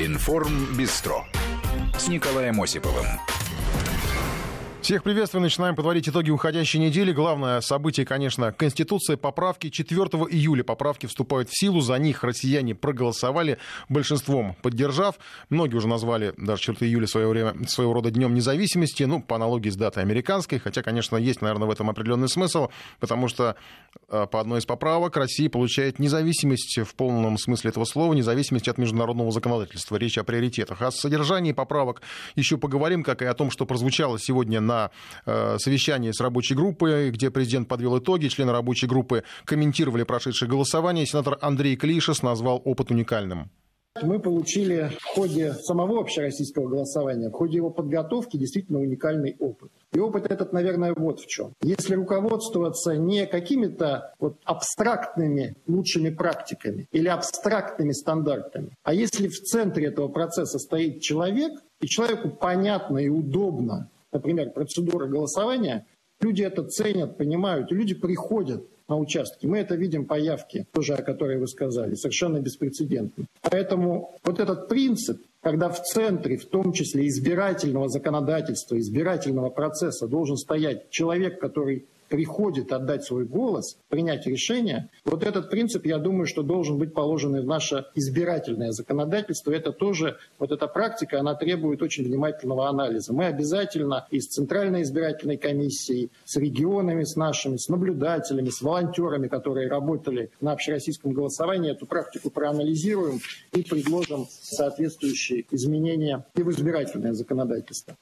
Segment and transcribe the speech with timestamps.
[0.00, 1.26] Информ Бистро
[1.98, 3.06] с Николаем Осиповым.
[4.88, 5.42] Всех приветствую.
[5.42, 7.12] Начинаем подводить итоги уходящей недели.
[7.12, 9.18] Главное событие, конечно, Конституция.
[9.18, 10.64] Поправки 4 июля.
[10.64, 11.82] Поправки вступают в силу.
[11.82, 13.58] За них россияне проголосовали
[13.90, 15.16] большинством поддержав.
[15.50, 19.02] Многие уже назвали даже 4 июля свое время, своего рода днем независимости.
[19.02, 20.58] Ну, по аналогии с датой американской.
[20.58, 22.70] Хотя, конечно, есть, наверное, в этом определенный смысл.
[22.98, 23.56] Потому что
[24.08, 28.14] э, по одной из поправок Россия получает независимость в полном смысле этого слова.
[28.14, 29.96] Независимость от международного законодательства.
[29.96, 30.80] Речь о приоритетах.
[30.80, 32.00] О содержании поправок
[32.36, 34.77] еще поговорим, как и о том, что прозвучало сегодня на
[35.26, 38.28] э, совещании с рабочей группой, где президент подвел итоги.
[38.28, 41.06] Члены рабочей группы комментировали прошедшее голосование.
[41.06, 43.50] Сенатор Андрей Клишес назвал опыт уникальным.
[44.02, 49.70] Мы получили в ходе самого общероссийского голосования, в ходе его подготовки действительно уникальный опыт.
[49.92, 51.54] И опыт этот, наверное, вот в чем.
[51.62, 59.86] Если руководствоваться не какими-то вот абстрактными лучшими практиками или абстрактными стандартами, а если в центре
[59.86, 65.86] этого процесса стоит человек, и человеку понятно и удобно например, процедура голосования,
[66.20, 69.46] люди это ценят, понимают, и люди приходят на участки.
[69.46, 73.26] Мы это видим по явке, тоже о которой вы сказали, совершенно беспрецедентно.
[73.42, 80.36] Поэтому вот этот принцип, когда в центре, в том числе избирательного законодательства, избирательного процесса должен
[80.36, 86.42] стоять человек, который приходит отдать свой голос, принять решение, вот этот принцип, я думаю, что
[86.42, 89.52] должен быть положен и в наше избирательное законодательство.
[89.52, 93.12] Это тоже, вот эта практика, она требует очень внимательного анализа.
[93.12, 99.28] Мы обязательно и с Центральной избирательной комиссией, с регионами, с нашими, с наблюдателями, с волонтерами,
[99.28, 103.20] которые работали на общероссийском голосовании, эту практику проанализируем
[103.52, 107.96] и предложим соответствующие изменения и в избирательное законодательство.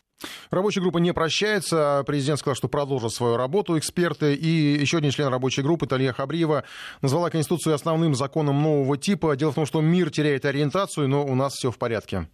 [0.50, 2.02] Рабочая группа не прощается.
[2.06, 3.78] Президент сказал, что продолжит свою работу.
[3.78, 6.64] Эксперты и еще один член рабочей группы, Талия Хабриева,
[7.02, 9.36] назвала Конституцию основным законом нового типа.
[9.36, 12.28] Дело в том, что мир теряет ориентацию, но у нас все в порядке.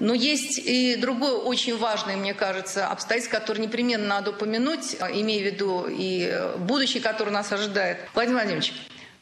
[0.00, 5.54] Но есть и другое очень важное, мне кажется, обстоятельство, которое непременно надо упомянуть, имея в
[5.54, 7.98] виду и будущее, которое нас ожидает.
[8.12, 8.72] Владимир Владимирович,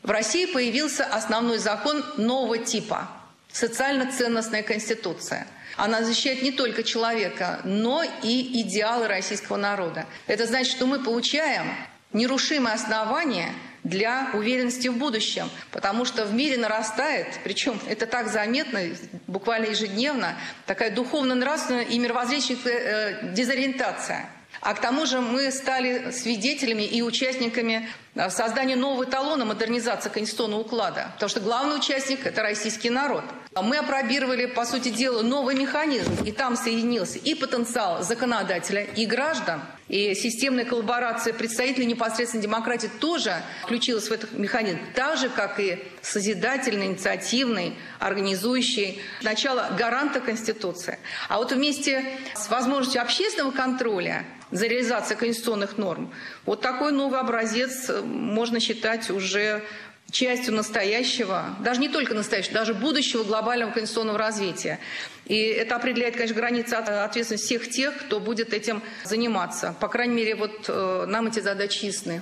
[0.03, 3.11] в России появился основной закон нового типа–
[3.53, 5.47] социально-ценностная конституция–
[5.77, 10.07] она защищает не только человека, но и идеалы российского народа.
[10.27, 11.75] Это значит, что мы получаем
[12.13, 13.53] нерушимые основания
[13.85, 18.81] для уверенности в будущем, потому что в мире нарастает, причем это так заметно,
[19.27, 24.29] буквально ежедневно, такая духовно-нравственная и мировоззренческая э, дезориентация.
[24.63, 30.61] А к тому же мы стали свидетелями и участниками э, создания нового эталона модернизации конституционного
[30.61, 33.25] уклада, потому что главный участник– это российский народ–
[33.61, 39.61] мы опробировали, по сути дела, новый механизм, и там соединился и потенциал законодателя, и граждан,
[39.89, 45.85] и системная коллаборация представителей непосредственной демократии тоже включилась в этот механизм, так же, как и
[46.01, 50.99] созидательный, инициативный, организующий начало гаранта Конституции.
[51.29, 56.13] А вот вместе с возможностью общественного контроля за реализацией конституционных норм,
[56.47, 59.65] вот такой новый образец можно считать уже
[60.13, 64.79] частью настоящего, даже не только настоящего, даже будущего глобального конституционного развития.
[65.25, 69.75] И это определяет, конечно, границы ответственности всех тех, кто будет этим заниматься.
[69.81, 72.21] По крайней мере, вот э, нам эти задачи ясны.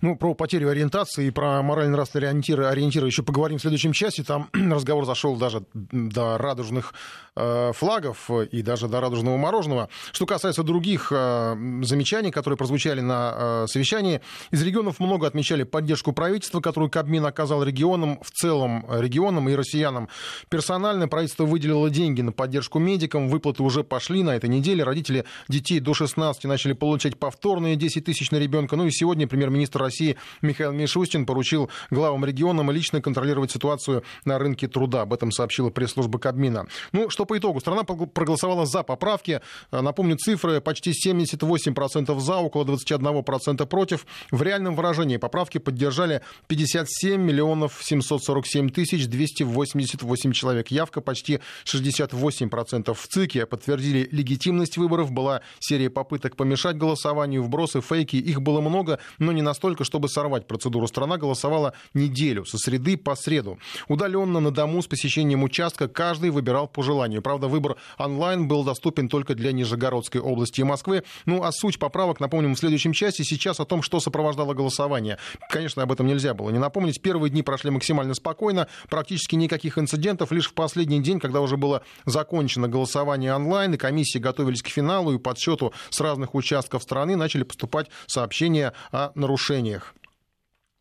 [0.00, 4.22] Ну, про потерю ориентации и про морально-нравственные ориентиры, ориентиры еще поговорим в следующем часе.
[4.22, 6.94] Там разговор зашел даже до радужных
[7.36, 9.88] э, флагов и даже до радужного мороженого.
[10.12, 16.12] Что касается других э, замечаний, которые прозвучали на э, совещании, из регионов много отмечали поддержку
[16.12, 20.08] правительства, которую Кабмин оказал регионам, в целом регионам и россиянам.
[20.48, 24.84] Персонально правительство выделило деньги на поддержку медикам, выплаты уже пошли на этой неделе.
[24.84, 28.76] Родители детей до 16 начали получать повторные 10 тысяч на ребенка.
[28.76, 34.38] Ну и сегодня премьер-министр министр России Михаил Мишустин поручил главам регионам лично контролировать ситуацию на
[34.38, 35.02] рынке труда.
[35.02, 36.66] Об этом сообщила пресс-служба Кабмина.
[36.90, 37.60] Ну, что по итогу?
[37.60, 39.40] Страна проголосовала за поправки.
[39.70, 44.04] Напомню, цифры почти 78% за, около 21% против.
[44.32, 50.72] В реальном выражении поправки поддержали 57 миллионов 747 тысяч 288 человек.
[50.72, 52.94] Явка почти 68%.
[52.94, 55.12] В ЦИКе подтвердили легитимность выборов.
[55.12, 58.16] Была серия попыток помешать голосованию, вбросы, фейки.
[58.16, 60.86] Их было много, но не на настолько, чтобы сорвать процедуру.
[60.86, 63.58] Страна голосовала неделю, со среды по среду.
[63.86, 67.20] Удаленно на дому с посещением участка каждый выбирал по желанию.
[67.20, 71.02] Правда, выбор онлайн был доступен только для Нижегородской области и Москвы.
[71.26, 73.22] Ну, а суть поправок, напомним, в следующем части.
[73.22, 75.18] Сейчас о том, что сопровождало голосование.
[75.50, 77.02] Конечно, об этом нельзя было не напомнить.
[77.02, 80.32] Первые дни прошли максимально спокойно, практически никаких инцидентов.
[80.32, 85.12] Лишь в последний день, когда уже было закончено голосование онлайн, и комиссии готовились к финалу
[85.12, 89.94] и подсчету с разных участков страны, начали поступать сообщения о нарушениях нарушениях.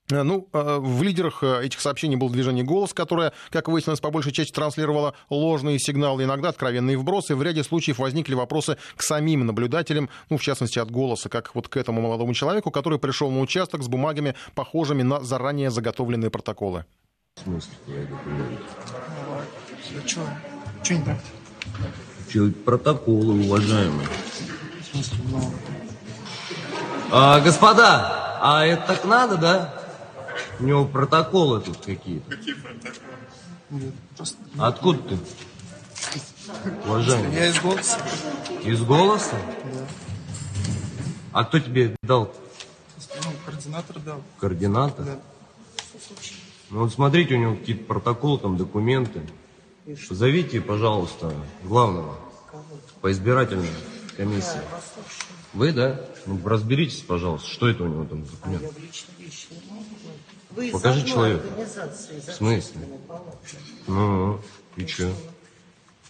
[0.10, 4.12] Э, ну, э, в лидерах э, этих сообщений был движение «Голос», которое, как выяснилось, по
[4.12, 7.36] большей части транслировало ложные сигналы, иногда откровенные вбросы.
[7.36, 11.70] В ряде случаев возникли вопросы к самим наблюдателям, ну, в частности, от «Голоса», как вот
[11.70, 16.86] к этому молодому человеку, который пришел на участок с бумагами, похожими на заранее заготовленные протоколы.
[17.36, 18.64] В смысле документы?
[19.92, 20.26] Ну, Чего?
[20.84, 22.64] Чего не так?
[22.66, 24.08] Протоколы, уважаемые.
[27.12, 29.74] А, господа, а это так надо, да?
[30.60, 32.32] У него протоколы тут какие-то.
[32.32, 32.96] Какие протоколы?
[33.70, 34.38] Нет, просто...
[34.58, 35.18] Откуда ты?
[36.86, 37.36] Уважаемый.
[37.36, 38.00] Я из голоса.
[38.64, 39.36] Из голоса?
[39.74, 39.88] Да.
[41.34, 42.34] А кто тебе дал?
[43.24, 44.22] Ну, координатор дал.
[44.40, 45.06] Координатор?
[45.06, 45.20] Да.
[46.72, 49.22] Ну вот смотрите, у него какие-то протоколы, там документы.
[50.10, 51.34] Позовите, пожалуйста,
[51.64, 52.18] главного
[53.02, 53.70] по избирательной
[54.18, 54.62] комиссии.
[55.54, 56.00] Вы, да?
[56.26, 58.64] Ну, разберитесь, пожалуйста, что это у него там за документ.
[60.52, 61.46] Вы из Покажи человека.
[61.62, 62.82] из В смысле?
[63.08, 63.38] палаты.
[63.88, 64.40] Ну,
[64.76, 65.12] и что?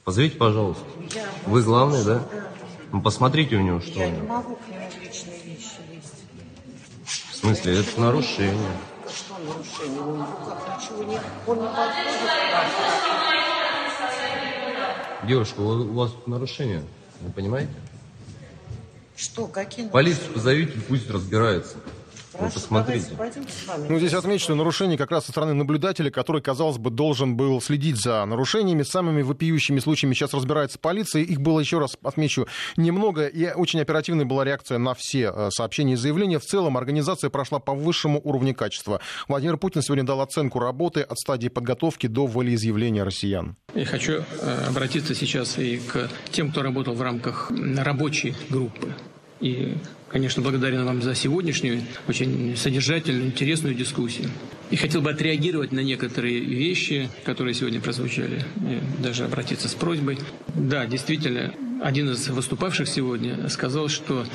[0.04, 0.84] Позовите, пожалуйста.
[1.14, 2.20] Я Вы главный, да?
[2.20, 2.48] Да.
[2.92, 4.28] Ну, посмотрите у него, что Я у не него.
[4.28, 6.24] могу к нему личные вещи лезть.
[7.32, 8.72] В смысле, это нарушение.
[9.08, 10.02] Что нарушение?
[10.02, 11.20] Он никак ничего не...
[11.48, 12.22] Он не подходит.
[15.28, 16.84] Девушка, у у вас тут нарушение.
[17.22, 17.72] Вы понимаете?
[19.22, 21.78] Что, какие Полицию позовите, пусть разбирается.
[22.34, 23.08] Вы Хорошо, посмотрите.
[23.12, 23.88] давайте пойдемте с вами.
[23.88, 27.62] Ну, здесь отмечу, что нарушение как раз со стороны наблюдателя, который, казалось бы, должен был
[27.62, 28.82] следить за нарушениями.
[28.82, 31.22] Самыми вопиющими случаями сейчас разбирается полиция.
[31.22, 32.48] Их было, еще раз отмечу,
[32.78, 33.28] немного.
[33.28, 36.40] И очень оперативной была реакция на все э, сообщения и заявления.
[36.40, 39.02] В целом организация прошла по высшему уровню качества.
[39.28, 43.56] Владимир Путин сегодня дал оценку работы от стадии подготовки до волеизъявления россиян.
[43.76, 48.96] Я хочу э, обратиться сейчас и к тем, кто работал в рамках рабочей группы.
[49.42, 49.74] И,
[50.10, 54.30] конечно, благодарен вам за сегодняшнюю очень содержательную, интересную дискуссию.
[54.70, 60.20] И хотел бы отреагировать на некоторые вещи, которые сегодня прозвучали, и даже обратиться с просьбой.
[60.56, 64.26] Да, действительно, один из выступавших сегодня сказал, что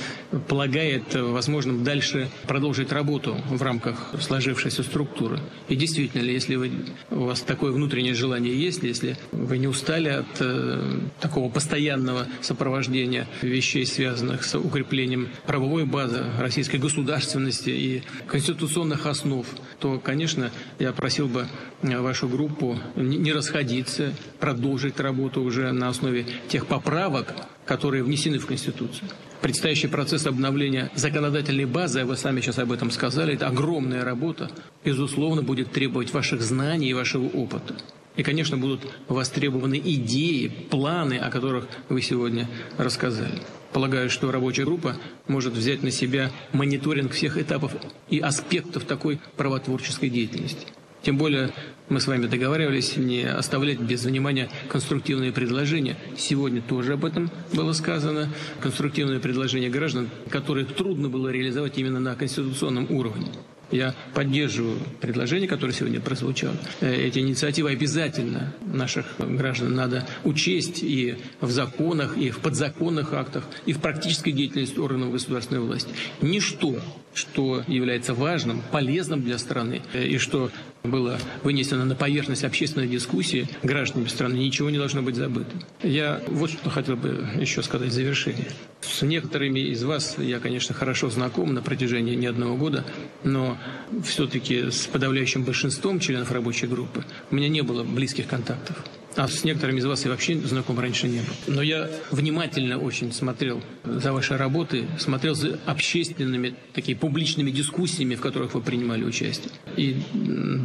[0.49, 5.39] полагает возможным дальше продолжить работу в рамках сложившейся структуры.
[5.69, 6.73] И действительно, если вы,
[7.11, 13.29] у вас такое внутреннее желание есть, если вы не устали от э, такого постоянного сопровождения
[13.43, 19.47] вещей, связанных с укреплением правовой базы российской государственности и конституционных основ,
[19.79, 20.51] то, конечно,
[20.81, 21.47] я просил бы
[21.83, 28.39] э, вашу группу не не расходиться, продолжить работу уже на основе тех поправок, которые внесены
[28.39, 29.09] в Конституцию.
[29.41, 34.51] Предстоящий процесс обновления законодательной базы, вы сами сейчас об этом сказали, это огромная работа,
[34.85, 37.77] безусловно, будет требовать ваших знаний и вашего опыта.
[38.17, 42.49] И, конечно, будут востребованы идеи, планы, о которых вы сегодня
[42.79, 43.43] рассказали.
[43.73, 44.97] Полагаю, что рабочая группа
[45.29, 47.73] может взять на себя мониторинг всех этапов
[48.09, 50.67] и аспектов такой правотворческой деятельности.
[51.03, 51.53] Тем более
[51.89, 55.97] мы с вами договаривались не оставлять без внимания конструктивные предложения.
[56.17, 58.29] Сегодня тоже об этом было сказано.
[58.61, 63.29] Конструктивные предложения граждан, которые трудно было реализовать именно на конституционном уровне.
[63.73, 66.57] Я поддерживаю предложение, которое сегодня прозвучало.
[66.81, 73.45] Э, Эти инициативы обязательно наших граждан надо учесть и в законах, и в подзаконных актах,
[73.65, 75.91] и в практической деятельности органов государственной власти.
[76.21, 76.77] Ничто,
[77.13, 80.53] что является важным, полезным для страны, э, и что
[80.87, 85.51] было вынесено на поверхность общественной дискуссии гражданами страны, ничего не должно быть забыто.
[85.83, 88.49] Я вот что хотел бы еще сказать в завершение.
[88.81, 92.85] С некоторыми из вас я, конечно, хорошо знаком на протяжении не одного года,
[93.25, 93.59] но
[94.05, 98.77] все-таки с подавляющим большинством членов рабочей группы у меня не было близких контактов.
[99.17, 101.55] А с некоторыми из вас я вообще знаком раньше не был.
[101.55, 108.21] Но я внимательно очень смотрел за вашей работой, смотрел за общественными, такими публичными дискуссиями, в
[108.21, 109.51] которых вы принимали участие.
[109.77, 109.97] И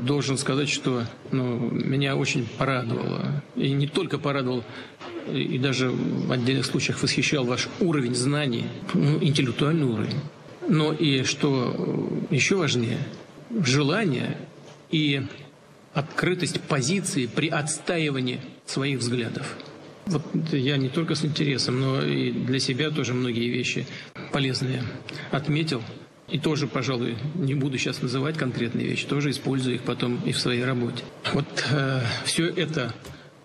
[0.03, 3.41] должен сказать, что ну, меня очень порадовало.
[3.55, 4.65] И не только порадовал,
[5.31, 10.19] и даже в отдельных случаях восхищал ваш уровень знаний, ну, интеллектуальный уровень.
[10.67, 12.99] Но и что еще важнее,
[13.63, 14.37] желание
[14.89, 15.25] и
[15.93, 19.55] открытость позиции при отстаивании своих взглядов.
[20.05, 23.85] Вот я не только с интересом, но и для себя тоже многие вещи
[24.31, 24.83] полезные
[25.31, 25.81] отметил.
[26.27, 30.39] И тоже, пожалуй, не буду сейчас называть конкретные вещи, тоже использую их потом и в
[30.39, 31.03] своей работе.
[31.33, 32.93] Вот э, все это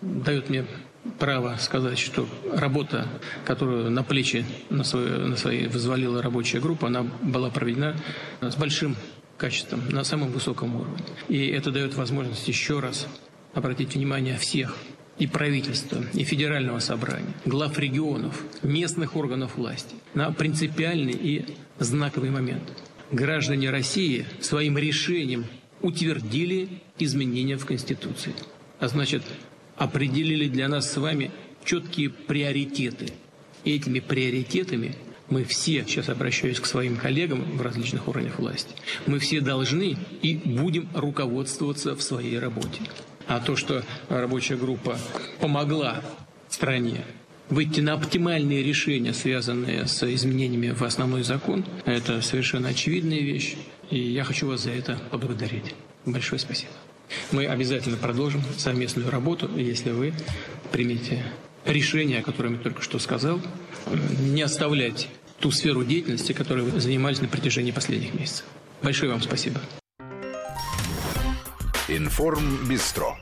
[0.00, 0.64] дает мне
[1.18, 3.08] право сказать, что работа,
[3.44, 7.96] которую на плечи на свои, на свои взвалила рабочая группа, она была проведена
[8.40, 8.96] с большим
[9.36, 11.04] качеством, на самом высоком уровне.
[11.28, 13.06] И это дает возможность еще раз
[13.54, 14.76] обратить внимание всех
[15.18, 21.44] и правительства, и федерального собрания, глав регионов, местных органов власти на принципиальный и
[21.78, 22.62] знаковый момент.
[23.10, 25.46] граждане России своим решением
[25.80, 28.34] утвердили изменения в Конституции.
[28.78, 29.22] А значит,
[29.76, 31.30] определили для нас с вами
[31.64, 33.12] четкие приоритеты.
[33.64, 34.96] И этими приоритетами
[35.28, 38.74] мы все, сейчас обращаюсь к своим коллегам в различных органах власти,
[39.06, 42.82] мы все должны и будем руководствоваться в своей работе.
[43.26, 44.98] А то, что рабочая группа
[45.40, 46.02] помогла
[46.48, 47.04] стране
[47.48, 53.56] выйти на оптимальные решения, связанные с изменениями в основной закон, это совершенно очевидная вещь.
[53.90, 55.74] И я хочу вас за это поблагодарить.
[56.04, 56.72] Большое спасибо.
[57.30, 60.12] Мы обязательно продолжим совместную работу, если вы
[60.72, 61.22] примете
[61.66, 63.40] решение, о котором я только что сказал,
[64.20, 65.08] не оставлять
[65.40, 68.44] ту сферу деятельности, которой вы занимались на протяжении последних месяцев.
[68.82, 69.60] Большое вам спасибо.
[71.88, 73.16] Информ Бистро.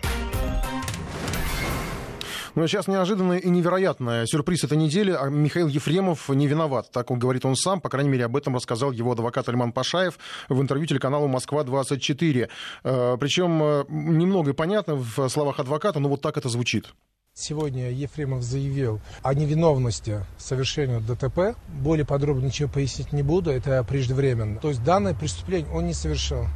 [2.54, 4.26] Ну а сейчас неожиданное и невероятное.
[4.26, 5.10] Сюрприз этой недели.
[5.10, 6.88] А Михаил Ефремов не виноват.
[6.92, 7.80] Так он говорит он сам.
[7.80, 12.48] По крайней мере, об этом рассказал его адвокат Альман Пашаев в интервью телеканалу «Москва-24».
[12.84, 16.94] Э, Причем э, немного понятно в словах адвоката, но вот так это звучит.
[17.36, 21.58] Сегодня Ефремов заявил о невиновности совершения ДТП.
[21.66, 24.60] Более подробно ничего пояснить не буду, это преждевременно.
[24.60, 26.46] То есть данное преступление он не совершил.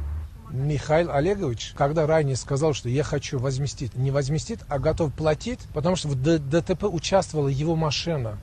[0.49, 5.97] Михаил Олегович, когда ранее сказал, что я хочу возместить, не возместит, а готов платить, потому
[5.97, 8.39] что в ДТП участвовала его машина.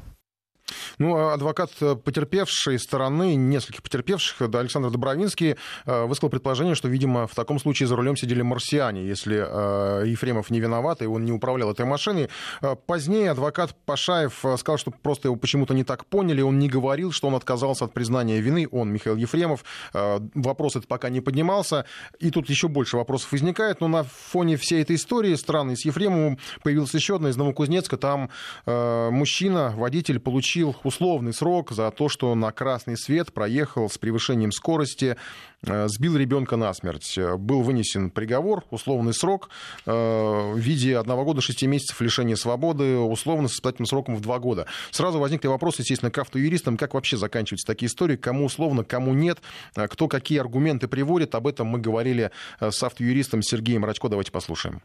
[0.98, 1.70] Ну, а адвокат
[2.04, 7.86] потерпевшей стороны, нескольких потерпевших, да, Александр Добровинский, э, высказал предположение, что, видимо, в таком случае
[7.86, 12.30] за рулем сидели марсиане, если э, Ефремов не виноват, и он не управлял этой машиной.
[12.62, 17.12] Э, позднее адвокат Пашаев сказал, что просто его почему-то не так поняли, он не говорил,
[17.12, 19.64] что он отказался от признания вины, он, Михаил Ефремов.
[19.92, 21.84] Вопрос этот пока не поднимался,
[22.18, 26.38] и тут еще больше вопросов возникает, но на фоне всей этой истории странной с Ефремовым
[26.62, 28.30] появилась еще одна из Новокузнецка, там
[28.66, 35.16] мужчина, водитель, получил условный срок за то, что на красный свет проехал с превышением скорости,
[35.62, 37.18] э, сбил ребенка насмерть.
[37.38, 39.50] Был вынесен приговор, условный срок
[39.84, 44.38] э, в виде одного года шести месяцев лишения свободы, условно с испытательным сроком в два
[44.38, 44.66] года.
[44.90, 49.38] Сразу возникли вопросы, естественно, к автоюристам, как вообще заканчиваются такие истории, кому условно, кому нет,
[49.74, 51.34] э, кто какие аргументы приводит.
[51.34, 54.08] Об этом мы говорили с автоюристом Сергеем Радько.
[54.08, 54.82] Давайте послушаем.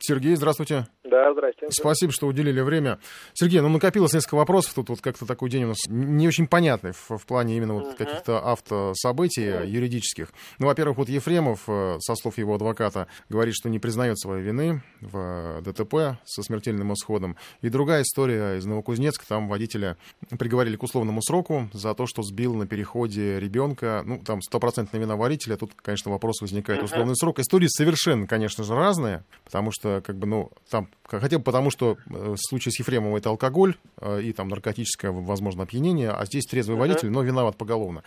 [0.00, 0.86] Сергей, здравствуйте.
[1.04, 1.66] Да, здрасте.
[1.70, 2.98] Спасибо, что уделили время.
[3.34, 4.74] Сергей, ну накопилось несколько вопросов.
[4.74, 7.86] Тут вот как-то такой день у нас не очень понятный в, в плане именно вот
[7.86, 7.96] uh-huh.
[7.96, 9.68] каких-то автособытий uh-huh.
[9.68, 10.28] юридических.
[10.58, 14.82] Ну, во-первых, вот Ефремов, э, со слов его адвоката, говорит, что не признает своей вины
[15.00, 17.36] в ДТП со смертельным исходом.
[17.60, 19.26] И другая история из Новокузнецка.
[19.26, 19.96] Там водителя
[20.38, 24.02] приговорили к условному сроку за то, что сбил на переходе ребенка.
[24.04, 25.56] Ну, там стопроцентная вина водителя.
[25.56, 26.80] Тут, конечно, вопрос возникает.
[26.80, 26.84] Uh-huh.
[26.84, 27.40] Условный срок.
[27.40, 31.92] Истории совершенно, конечно же, разные, потому что, как бы, ну, там хотя бы потому, что
[31.92, 36.46] э, в случае с Ефремовым это алкоголь э, и там наркотическое, возможно, опьянение, а здесь
[36.46, 36.80] трезвый uh-huh.
[36.80, 38.02] водитель, но виноват поголовно.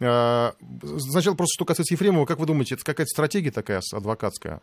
[0.00, 0.52] Э,
[1.10, 4.60] сначала просто, что касается Ефремова, как вы думаете, это какая-то стратегия такая адвокатская?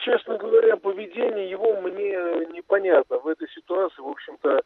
[0.00, 2.10] Честно говоря, поведение его мне
[2.52, 3.18] непонятно.
[3.20, 4.60] В этой ситуации, в общем-то,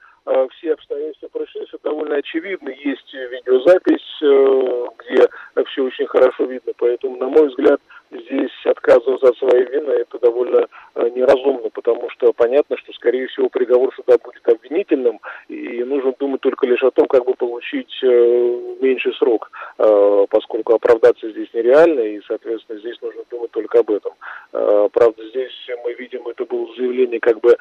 [0.52, 2.76] все обстоятельства происшествия довольно очевидны.
[2.84, 5.28] Есть видеозапись, где
[5.66, 6.72] все очень хорошо видно.
[6.76, 7.80] Поэтому, на мой взгляд,
[8.10, 13.48] здесь отказываться от своей вины это довольно э, неразумно, потому что понятно, что, скорее всего,
[13.48, 18.76] приговор суда будет обвинительным, и нужно думать только лишь о том, как бы получить э,
[18.80, 24.12] меньший срок, э, поскольку оправдаться здесь нереально, и, соответственно, здесь нужно думать только об этом.
[24.50, 25.52] Правда, здесь
[25.84, 27.56] мы видим, это было заявление как бы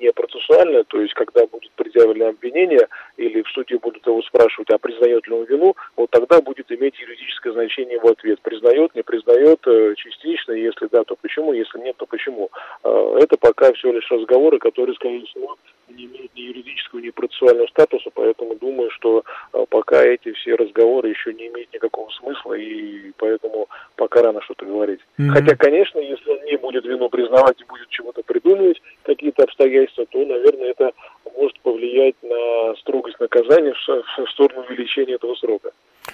[0.00, 4.78] не процессуальное, то есть, когда будет предъявлено обвинение, или в суде будут его спрашивать, а
[4.78, 8.40] признает ли он вину, вот тогда будет иметь юридическое значение его ответ.
[8.40, 9.60] Признает, не признает,
[9.96, 12.50] частично, если да, то почему, если нет, то почему.
[12.82, 15.56] А, это пока всего лишь разговоры, которые, скорее всего,
[15.88, 21.10] не имеют ни юридического, ни процессуального статуса, поэтому думаю, что а, пока эти все разговоры
[21.10, 25.00] еще не имеют никакого смысла, и поэтому пока рано что-то говорить.
[25.18, 25.28] Mm-hmm.
[25.30, 30.24] Хотя, конечно, если он не будет вину признавать и будет чего-то придумывать, какие-то обстоятельства, то,
[30.24, 30.92] наверное, это
[31.36, 35.70] может повлиять на строгость наказания в сторону увеличения этого срока.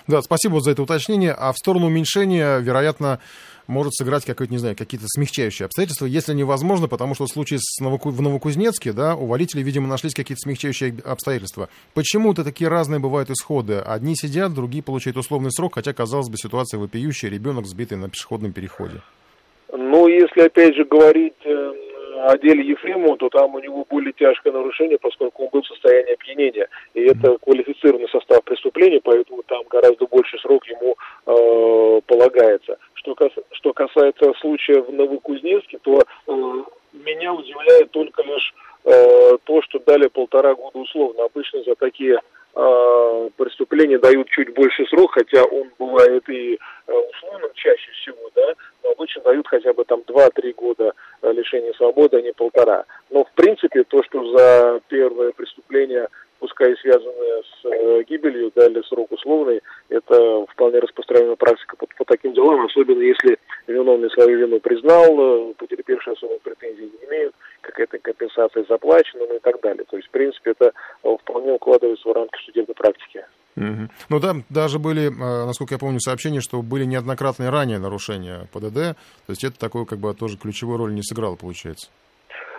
[0.06, 1.32] Да, спасибо за это уточнение.
[1.32, 3.20] А в сторону уменьшения, вероятно,
[3.66, 7.80] может сыграть какое-то, не знаю, какие-то смягчающие обстоятельства, если невозможно, потому что в случае с
[7.80, 8.10] Новоку...
[8.10, 11.68] в Новокузнецке, да, у водителей, видимо, нашлись какие-то смягчающие обстоятельства.
[11.94, 13.78] Почему-то такие разные бывают исходы.
[13.78, 18.52] Одни сидят, другие получают условный срок, хотя, казалось бы, ситуация вопиющая, ребенок сбитый на пешеходном
[18.52, 19.00] переходе.
[19.72, 21.93] Ну, если, опять же, говорить э, о
[22.40, 26.68] деле Ефремова, то там у него более тяжкое нарушение, поскольку он был в состоянии опьянения.
[26.94, 32.78] И это квалифицированный состав преступления, поэтому там гораздо больше срок ему э, полагается.
[32.94, 36.32] Что, кас, что касается случая в Новокузнецке, то э,
[36.92, 38.54] меня удивляет только лишь
[38.84, 41.24] э, то, что дали полтора года условно.
[41.24, 42.20] Обычно за такие
[42.54, 48.54] э, преступления дают чуть больше срок, хотя он бывает и э, условным чаще всего, да,
[48.82, 50.92] но обычно дают хотя бы там 2-3 года
[51.32, 52.84] лишения свободы, а не полтора.
[53.10, 58.82] Но в принципе то, что за первое преступление пускай и связанные с э, гибелью, дали
[58.82, 64.60] срок условный, это вполне распространенная практика по, по таким делам, особенно если виновный свою вину
[64.60, 69.84] признал, э, потерпевший особых претензий не имеют, какая-то компенсация заплачена, ну и так далее.
[69.88, 73.13] То есть, в принципе, это э, вполне укладывается в рамки судебной практики.
[73.56, 73.88] Угу.
[74.08, 78.74] Ну там даже были, э, насколько я помню, сообщения, что были неоднократные ранее нарушения ПДД.
[78.74, 81.88] То есть это такое как бы тоже ключевую роль не сыграло, получается.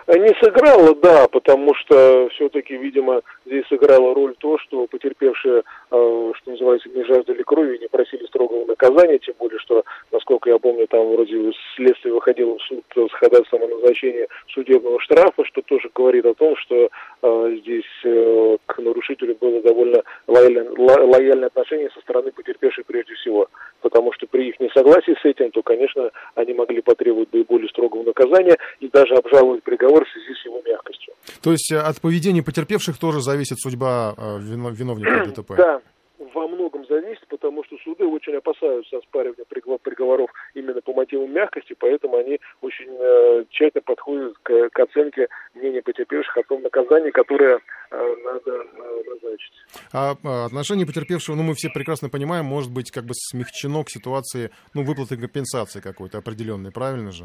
[0.08, 6.50] Не сыграло, да, потому что все-таки, видимо, здесь сыграла роль то, что потерпевшие, э, что
[6.50, 11.08] называется, не жаждали крови, не просили строгого наказания, тем более, что, насколько я помню, там
[11.08, 16.34] вроде следствие выходило в суд с ходатайством о назначении судебного штрафа, что тоже говорит о
[16.34, 16.88] том, что
[17.22, 23.48] э, здесь э, к нарушителю было довольно лояльное, лояльное отношение со стороны потерпевшей прежде всего,
[23.80, 28.56] потому что при их несогласии с этим, то, конечно, они могли потребовать более строгого наказания
[28.80, 31.14] и даже обжаловать приговор в связи с его мягкостью.
[31.42, 35.56] То есть от поведения потерпевших тоже зависит судьба э, виновника ДТП?
[35.56, 35.80] Да,
[36.18, 39.44] во многом зависит, потому что суды очень опасаются оспаривания
[39.78, 45.82] приговоров именно по мотивам мягкости, поэтому они очень э, тщательно подходят к, к оценке мнения
[45.82, 47.58] потерпевших о том наказании, которое
[47.90, 49.52] э, надо э, назначить.
[49.92, 53.90] А, а отношение потерпевшего, ну, мы все прекрасно понимаем, может быть как бы смягчено к
[53.90, 57.24] ситуации, ну, выплаты компенсации какой-то определенной, правильно же?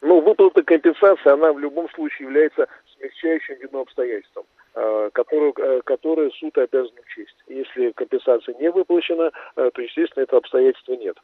[0.00, 2.66] Ну, выплата компенсации, она в любом случае является
[2.96, 4.44] смягчающим вину обстоятельством.
[4.76, 7.36] Э, которую, э, которую суд обязан учесть.
[7.46, 11.16] Если компенсация не выплачена, э, то, естественно, этого обстоятельства нет.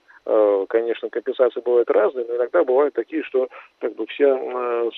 [0.68, 3.48] Конечно, компенсации бывают разные, но иногда бывают такие, что
[3.80, 4.28] как бы вся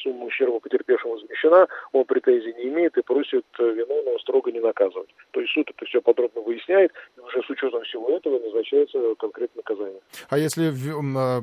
[0.03, 5.09] сумма ущерба потерпевшему замещена, он претензий не имеет и просит виновного строго не наказывать.
[5.31, 9.63] То есть суд это все подробно выясняет, и уже с учетом всего этого назначается конкретное
[9.65, 10.01] наказание.
[10.29, 10.73] А если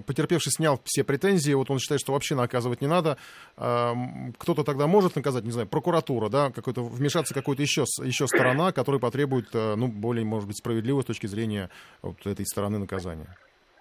[0.05, 3.17] потерпевший снял все претензии, вот он считает, что вообще наказывать не надо,
[3.55, 8.99] кто-то тогда может наказать, не знаю, прокуратура, да, какой-то вмешаться какая-то еще, еще сторона, которая
[8.99, 11.69] потребует, э, ну, более, может быть, справедливой с точки зрения
[12.01, 13.35] вот этой стороны наказания?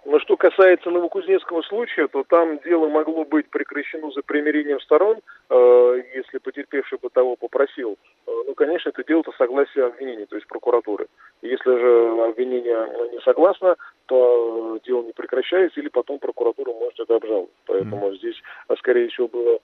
[0.08, 5.18] Но что касается Новокузнецкого случая, то там дело могло быть прекращено за примирением сторон,
[5.50, 7.98] э, если потерпевший бы того попросил.
[8.26, 11.08] Э, ну, конечно, это дело-то согласие обвинения, то есть прокуратуры.
[11.42, 17.16] Если же обвинение не согласно, то э, дело не прекращается, или потом прокуратура может это
[17.16, 17.50] обжаловать.
[17.66, 18.16] Поэтому mm.
[18.16, 19.58] здесь, а, скорее всего, было,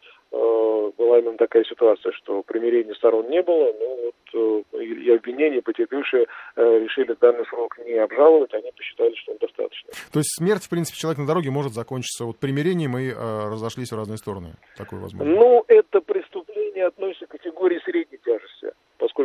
[0.97, 6.27] была именно такая ситуация, что примирения сторон не было, но вот э, и обвинения, потерпевшие,
[6.57, 9.91] решили данный срок не обжаловать, они посчитали, что он достаточно.
[10.13, 13.97] То есть смерть, в принципе, человек на дороге может закончиться вот примирением и разошлись в
[13.97, 14.55] разные стороны?
[14.77, 15.33] Такое возможно?
[15.33, 18.54] Ну, это преступление относится к категории средней тяжести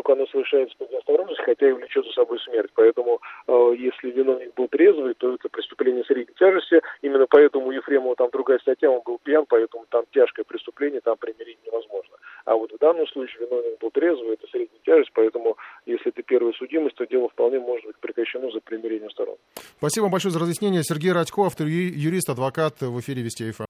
[0.10, 2.72] поскольку оно совершается по неосторожности, хотя и влечет за собой смерть.
[2.76, 6.82] Поэтому, э, если виновник был трезвый, то это преступление средней тяжести.
[7.02, 11.17] Именно поэтому у Ефремова там другая статья, он был пьян, поэтому там тяжкое преступление, там
[11.17, 12.17] примирить невозможно.
[12.45, 16.54] А вот в данном случае виновник был трезвый, это средняя тяжесть, поэтому, если это первая
[16.54, 19.36] судимость, то дело вполне может быть прекращено за примирением сторон.
[19.78, 20.84] Спасибо вам большое за разъяснение.
[20.84, 23.65] Сергей Радько, автор, юрист, адвокат в эфире Вести ФМ.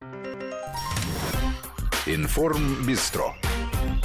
[2.07, 3.35] Информ Бистро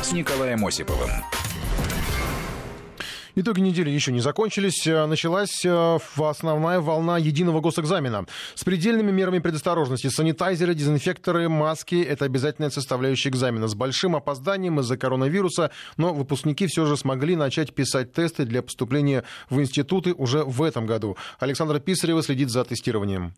[0.03, 1.11] с Николаем Осиповым.
[3.37, 4.87] Итоги недели еще не закончились.
[4.87, 8.27] Э, началась э, основная волна единого госэкзамена.
[8.55, 10.07] С предельными мерами предосторожности.
[10.07, 13.67] Санитайзеры, дезинфекторы, маски– это обязательная составляющая экзамена.
[13.67, 19.25] С большим опозданием из-за коронавируса, но выпускники все же смогли начать писать тесты для поступления
[19.51, 21.17] в институты уже в этом году.
[21.41, 23.35] Александра Писарева следит за тестированием.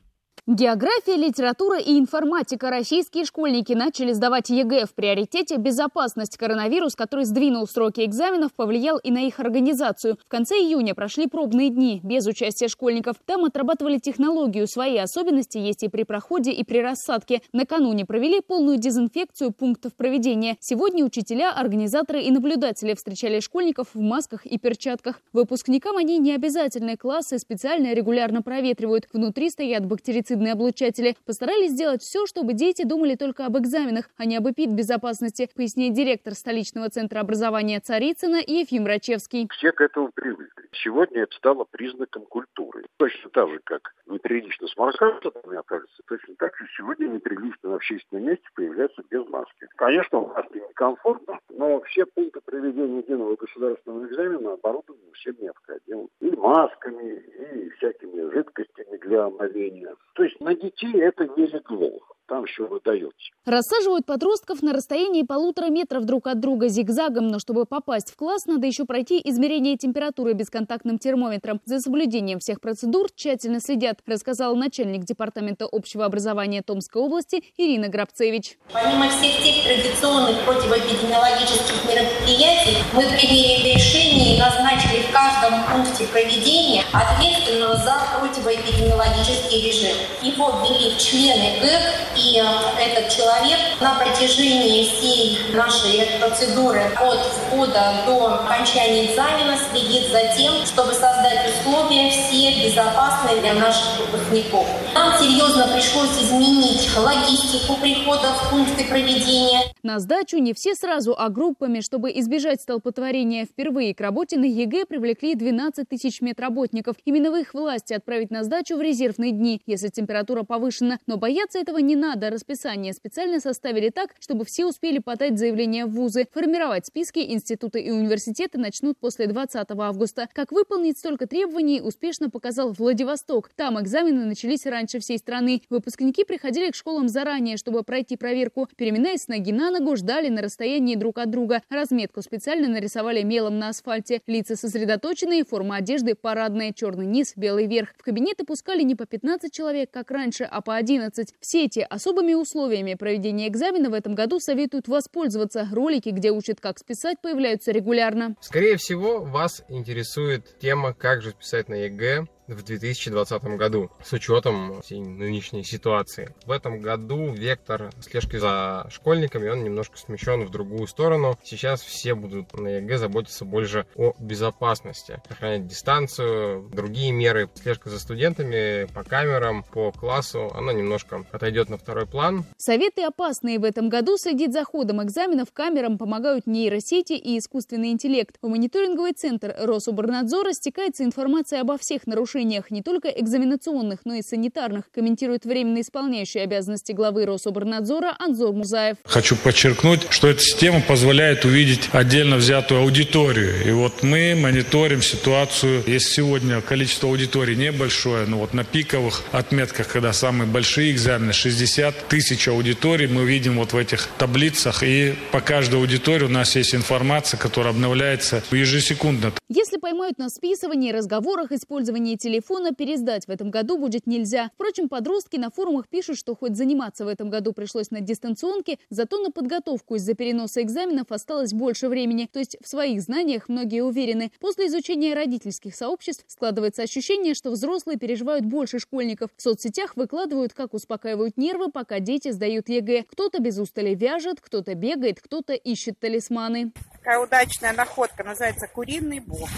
[0.49, 2.71] География, литература и информатика.
[2.71, 5.57] Российские школьники начали сдавать ЕГЭ в приоритете.
[5.57, 6.37] Безопасность.
[6.37, 10.19] Коронавирус, который сдвинул сроки экзаменов, повлиял и на их организацию.
[10.25, 13.17] В конце июня прошли пробные дни без участия школьников.
[13.25, 14.69] Там отрабатывали технологию.
[14.69, 17.43] Свои особенности есть и при проходе, и при рассадке.
[17.53, 20.57] Накануне провели полную дезинфекцию пунктов проведения.
[20.61, 25.21] Сегодня учителя, организаторы и наблюдатели встречали школьников в масках и перчатках.
[25.33, 29.09] Выпускникам они не обязательные классы специально регулярно проветривают.
[29.13, 31.17] Внутри стоят бактерицидные бактерицидные облучатели.
[31.25, 36.35] Постарались сделать все, чтобы дети думали только об экзаменах, а не об эпид-безопасности, поясняет директор
[36.35, 39.49] столичного центра образования Царицына Ефим Рачевский.
[39.53, 40.65] Все к этому привыкли.
[40.73, 42.85] Сегодня это стало признаком культуры.
[42.99, 48.27] Точно так же, как неприлично сморкаться, мне кажется, точно так же сегодня неприлично в общественном
[48.27, 49.67] месте появляться без маски.
[49.77, 56.09] Конечно, в маске некомфортно, но все пункты проведения единого государственного экзамена оборудованы всем необходимым.
[56.21, 59.95] И масками, и всякими жидкостями для омовения.
[60.17, 62.01] То есть на детей это не легло.
[62.27, 63.11] Там все выдаете.
[63.45, 68.47] Рассаживают подростков на расстоянии полутора метров друг от друга зигзагом, но чтобы попасть в класс,
[68.47, 71.61] надо еще пройти измерение температуры бесконтактным термометром.
[71.65, 78.59] За соблюдением всех процедур тщательно следят, рассказал начальник Департамента общего образования Томской области Ирина Грабцевич.
[78.73, 86.83] Помимо всех тех традиционных противоэпидемиологических мероприятий, мы приняли решение и назначили в каждом пункте проведения
[86.93, 89.97] ответственного за противоэпидемиологический режим.
[90.23, 92.43] Его ввели в члены ГЭК и
[92.81, 100.55] этот человек на протяжении всей нашей процедуры от входа до окончания экзамена следит за тем,
[100.65, 104.67] чтобы создать условия все безопасные для наших выпускников.
[104.95, 109.61] Нам серьезно пришлось изменить логистику прихода в пункты проведения.
[109.83, 111.81] На сдачу не все сразу, а группами.
[111.81, 116.97] Чтобы избежать столпотворения впервые к работе на ЕГЭ привлекли 12 тысяч медработников.
[117.05, 120.99] Именно в их власти отправить на сдачу в резервные дни, если температура повышена.
[121.07, 122.31] Но бояться этого не надо.
[122.31, 126.27] Расписание специально составили так, чтобы все успели подать заявление в вузы.
[126.33, 130.29] Формировать списки институты и университеты начнут после 20 августа.
[130.33, 133.51] Как выполнить столько требований, успешно показал Владивосток.
[133.57, 135.63] Там экзамены начались раньше всей страны.
[135.69, 138.69] Выпускники приходили к школам заранее, чтобы пройти проверку.
[138.77, 141.63] Переминаясь с ноги на ногу, ждали на расстоянии друг от друга.
[141.69, 144.21] Разметку специально нарисовали мелом на асфальте.
[144.29, 147.95] Лица сосредоточенные, форма одежды парадная, черный низ, белый верх.
[147.99, 151.35] В кабинеты пускали не по 15 человек, как раньше, а по 11.
[151.41, 155.69] Всеми этими особыми условиями проведения экзамена в этом году советуют воспользоваться.
[155.73, 158.37] Ролики, где учат, как списать, появляются регулярно.
[158.41, 164.81] Скорее всего, вас интересует тема, как же списать на ЕГЭ в 2020 году с учетом
[164.83, 166.35] всей нынешней ситуации.
[166.45, 171.39] В этом году вектор слежки за школьниками, он немножко смещен в другую сторону.
[171.45, 177.51] Сейчас все будут на ЕГЭ заботиться больше о безопасности, охранять дистанцию, другие меры.
[177.55, 182.45] Слежка за студентами по камерам, по классу, она немножко отойдет на второй план.
[182.59, 184.17] Советы опасные в этом году.
[184.17, 188.37] Следить за ходом экзаменов камерам помогают нейросети и искусственный интеллект.
[188.41, 194.23] В мониторинговый центр Рособорнадзора стекается информация обо всех нарушениях нарушениях не только экзаменационных, но и
[194.23, 198.97] санитарных, комментирует временно исполняющий обязанности главы Рособорнадзора Анзор Музаев.
[199.05, 203.67] Хочу подчеркнуть, что эта система позволяет увидеть отдельно взятую аудиторию.
[203.67, 205.83] И вот мы мониторим ситуацию.
[205.87, 212.09] Если сегодня количество аудитории небольшое, но вот на пиковых отметках, когда самые большие экзамены, 60
[212.09, 214.83] тысяч аудиторий, мы видим вот в этих таблицах.
[214.83, 219.33] И по каждой аудитории у нас есть информация, которая обновляется ежесекундно.
[219.49, 224.51] Если поймают на списывании, разговорах, использовании телефона пересдать в этом году будет нельзя.
[224.55, 229.21] Впрочем, подростки на форумах пишут, что хоть заниматься в этом году пришлось на дистанционке, зато
[229.21, 232.29] на подготовку из-за переноса экзаменов осталось больше времени.
[232.33, 234.33] То есть в своих знаниях многие уверены.
[234.41, 239.31] После изучения родительских сообществ складывается ощущение, что взрослые переживают больше школьников.
[239.37, 243.05] В соцсетях выкладывают, как успокаивают нервы, пока дети сдают ЕГЭ.
[243.05, 246.73] Кто-то без устали вяжет, кто-то бегает, кто-то ищет талисманы.
[246.99, 249.49] Такая удачная находка называется куриный бог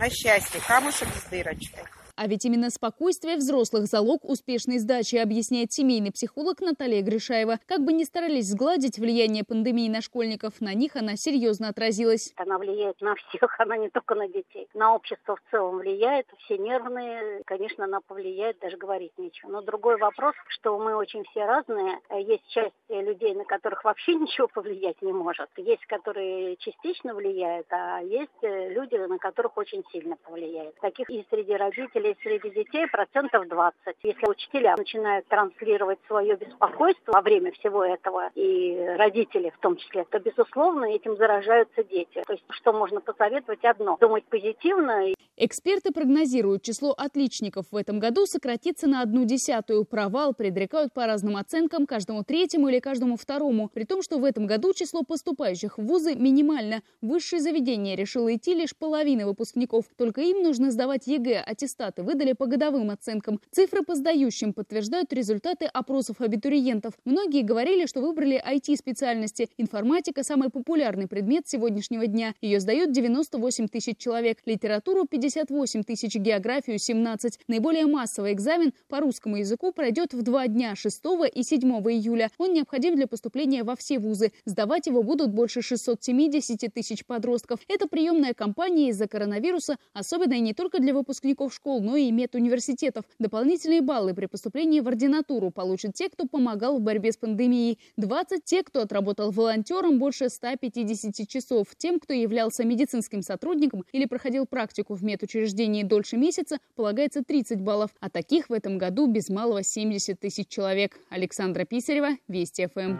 [0.00, 1.84] на счастье, камушек с дырочкой.
[2.22, 7.60] А ведь именно спокойствие взрослых– залог успешной сдачи, объясняет семейный психолог Наталья Гришаева.
[7.66, 12.34] Как бы ни старались сгладить влияние пандемии на школьников, на них она серьезно отразилась.
[12.36, 14.68] Она влияет на всех, она не только на детей.
[14.74, 19.48] На общество в целом влияет, все нервные, конечно, она повлияет, даже говорить нечего.
[19.48, 22.00] Но другой вопрос, что мы очень все разные.
[22.10, 25.48] Есть часть людей, на которых вообще ничего повлиять не может.
[25.56, 30.74] Есть, которые частично влияют, а есть люди, на которых очень сильно повлияет.
[30.82, 33.96] Таких и среди родителей, и среди детей процентов 20.
[34.02, 40.04] Если учителя начинают транслировать свое беспокойство во время всего этого, и родители в том числе,
[40.10, 42.22] то, безусловно, этим заражаются дети.
[42.26, 43.96] То есть, что можно посоветовать одно?
[44.00, 45.12] Думать позитивно.
[45.42, 49.86] Эксперты прогнозируют, число отличников в этом году сократится на одну десятую.
[49.86, 53.70] Провал предрекают по разным оценкам каждому третьему или каждому второму.
[53.72, 56.82] При том, что в этом году число поступающих в вузы минимально.
[57.00, 59.86] В высшие заведения решило идти лишь половина выпускников.
[59.96, 63.40] Только им нужно сдавать ЕГЭ, аттестаты выдали по годовым оценкам.
[63.50, 66.94] Цифры по сдающим подтверждают результаты опросов абитуриентов.
[67.04, 69.48] Многие говорили, что выбрали IT-специальности.
[69.58, 72.34] Информатика– самый популярный предмет сегодняшнего дня.
[72.40, 74.38] Ее сдают 98 тысяч человек.
[74.46, 77.40] Литературу– 58 тысяч, географию– 17.
[77.48, 81.02] Наиболее массовый экзамен по русскому языку пройдет в два дня– 6
[81.34, 81.60] и 7
[81.90, 82.30] июля.
[82.38, 84.32] Он необходим для поступления во все вузы.
[84.44, 87.60] Сдавать его будут больше 670 тысяч подростков.
[87.68, 93.04] Это приемная кампания из-за коронавируса, особенная не только для выпускников школ, но и медуниверситетов.
[93.18, 97.78] Дополнительные баллы при поступлении в ординатуру получат те, кто помогал в борьбе с пандемией.
[97.96, 101.68] 20– те, кто отработал волонтером больше 150 часов.
[101.76, 107.90] Тем, кто являлся медицинским сотрудником или проходил практику в медучреждении дольше месяца, полагается 30 баллов,
[108.00, 110.98] а таких в этом году без малого 70 тысяч человек.
[111.08, 112.98] Александра Писарева, Вести ФМ.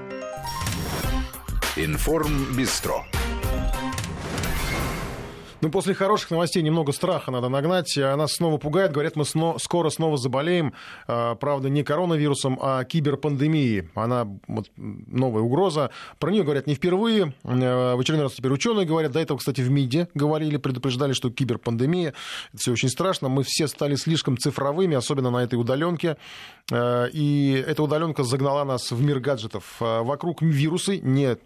[1.77, 3.05] Информ Бистро.
[5.63, 7.99] Ну, после хороших новостей немного страха надо нагнать.
[7.99, 8.93] Она снова пугает.
[8.93, 10.73] Говорят, мы сно- скоро снова заболеем.
[11.07, 13.91] А, правда, не коронавирусом, а киберпандемией.
[13.95, 15.91] Она вот, новая угроза.
[16.19, 17.35] Про нее говорят не впервые.
[17.45, 19.13] А, в очередной раз теперь ученые говорят.
[19.13, 22.15] До этого, кстати, в МИДе говорили, предупреждали, что киберпандемия.
[22.55, 23.29] Это все очень страшно.
[23.29, 26.17] Мы все стали слишком цифровыми, особенно на этой удаленке.
[26.73, 29.77] А, и эта удаленка загнала нас в мир гаджетов.
[29.81, 31.37] А, вокруг вирусы, не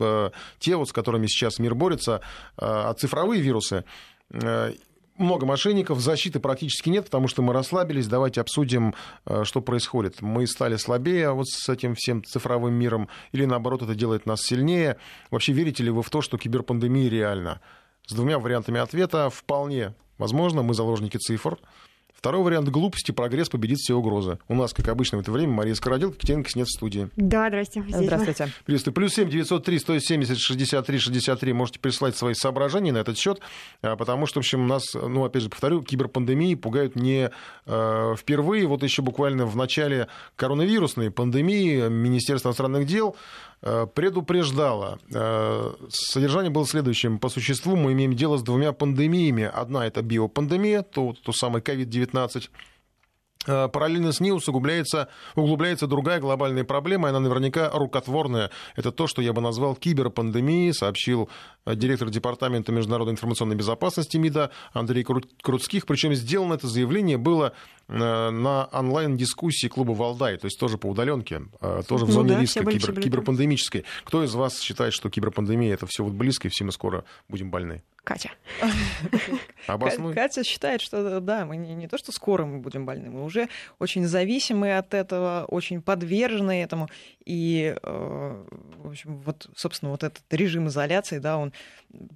[0.60, 2.20] те, вот, с которыми сейчас мир борется,
[2.56, 3.84] а цифровые вирусы.
[4.32, 4.72] Э,
[5.16, 8.08] много мошенников, защиты практически нет, потому что мы расслабились.
[8.08, 8.94] Давайте обсудим,
[9.26, 10.22] э, что происходит.
[10.22, 14.96] Мы стали слабее вот с этим всем цифровым миром, или наоборот, это делает нас сильнее.
[15.30, 17.60] Вообще, верите ли вы в то, что киберпандемия реальна?
[18.06, 20.62] С двумя вариантами ответа вполне возможно.
[20.62, 21.58] Мы заложники цифр.
[22.24, 24.38] Второй вариант глупости, прогресс победит все угрозы.
[24.48, 27.10] У нас, как обычно в это время, Мария Скородил, Екатерина нет в студии.
[27.16, 27.84] Да, здрасте.
[27.86, 28.48] Здравствуйте.
[28.64, 28.94] Приветствую.
[28.94, 31.52] Плюс семь девятьсот три сто семьдесят шестьдесят три шестьдесят три.
[31.52, 33.40] Можете прислать свои соображения на этот счет,
[33.82, 37.30] а, потому что, в общем, нас, ну, опять же, повторю, киберпандемии пугают не
[37.66, 38.66] э, впервые.
[38.68, 43.16] Вот еще буквально в начале коронавирусной пандемии Министерство иностранных дел
[43.86, 44.98] предупреждала.
[45.12, 47.18] Э, содержание было следующим.
[47.18, 49.50] По существу мы имеем дело с двумя пандемиями.
[49.52, 52.48] Одна– это биопандемия, то, то самое COVID-19, Э,
[53.44, 58.50] параллельно с ней усугубляется, углубляется другая глобальная проблема, она наверняка рукотворная.
[58.76, 61.28] Это то, что я бы назвал киберпандемией, сообщил
[61.66, 65.04] э, директор Департамента международной информационной безопасности МИДа Андрей
[65.42, 65.86] Крутских.
[65.86, 67.52] Причем сделано это заявление было
[67.88, 71.42] э, на онлайн-дискуссии клуба «Валдай», то есть тоже по удаленке,
[71.88, 73.84] тоже в ну зоне ну да, риска кибер, киберпандемической.
[74.04, 77.50] Кто из вас считает, что киберпандемия– это все вот близко, и все мы скоро будем
[77.50, 77.82] больны?
[78.04, 78.30] Катя.
[79.66, 80.14] Обоснуй.
[80.14, 83.48] Катя считает, что да, мы не, не то, что скоро мы будем больны, мы уже
[83.78, 86.88] очень зависимы от этого, очень подвержены этому.
[87.26, 88.44] И, э,
[88.82, 91.52] в общем, вот, собственно, вот этот режим изоляции, да, он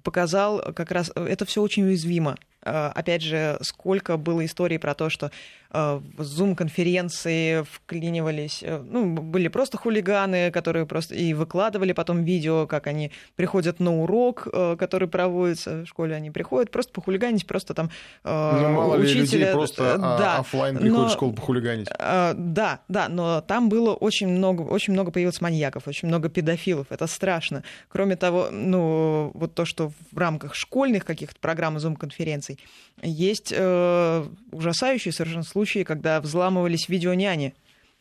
[0.03, 2.37] показал как раз, это все очень уязвимо.
[2.61, 5.31] Э, опять же, сколько было историй про то, что
[5.71, 12.67] э, в Zoom-конференции вклинивались, э, ну, были просто хулиганы, которые просто и выкладывали потом видео,
[12.67, 17.89] как они приходят на урок, который проводится в школе, они приходят просто похулиганить, просто там
[18.23, 19.21] ну, мало учителя...
[19.21, 21.87] ли людей просто а, да, офлайн приходят но, в школу похулиганить.
[21.87, 27.07] Да, да, но там было очень много, очень много появилось маньяков, очень много педофилов, это
[27.07, 27.63] страшно.
[27.87, 32.59] Кроме того, ну, вот то, что в рамках школьных каких-то программ Zoom-конференций
[33.01, 37.53] есть э, ужасающие совершенно случаи, когда взламывались видеоняни.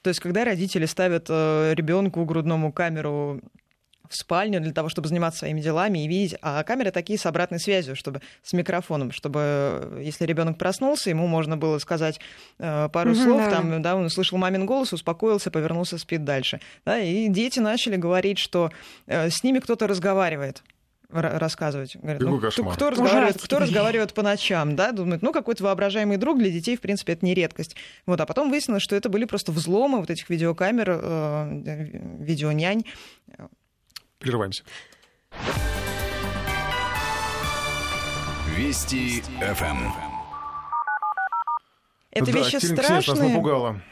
[0.02, 3.40] То есть, когда родители ставят э, ребенку грудному камеру
[4.08, 6.38] в спальню для того, чтобы заниматься своими делами и видеть.
[6.42, 11.26] А камеры такие с обратной связью, чтобы с микрофоном, чтобы э, если ребенок проснулся, ему
[11.26, 12.20] можно было сказать
[12.58, 13.50] э, пару угу, слов, да.
[13.50, 16.60] там, да, он услышал мамин голос, успокоился, повернулся, спит дальше.
[16.84, 18.70] Да, и дети начали говорить, что
[19.06, 20.62] э, с ними кто-то разговаривает
[21.10, 21.96] рассказывать.
[21.96, 26.38] Говорят, ну, кто, кто, разговаривает, кто разговаривает по ночам, да, думает, ну, какой-то воображаемый друг
[26.38, 27.76] для детей, в принципе, это не редкость.
[28.04, 32.84] Вот, а потом выяснилось, что это были просто взломы вот этих видеокамер, э, видеонянь.
[34.18, 34.64] Прерываемся.
[38.56, 40.07] Вести ФМ.
[42.10, 43.42] Это да, вещи страшные.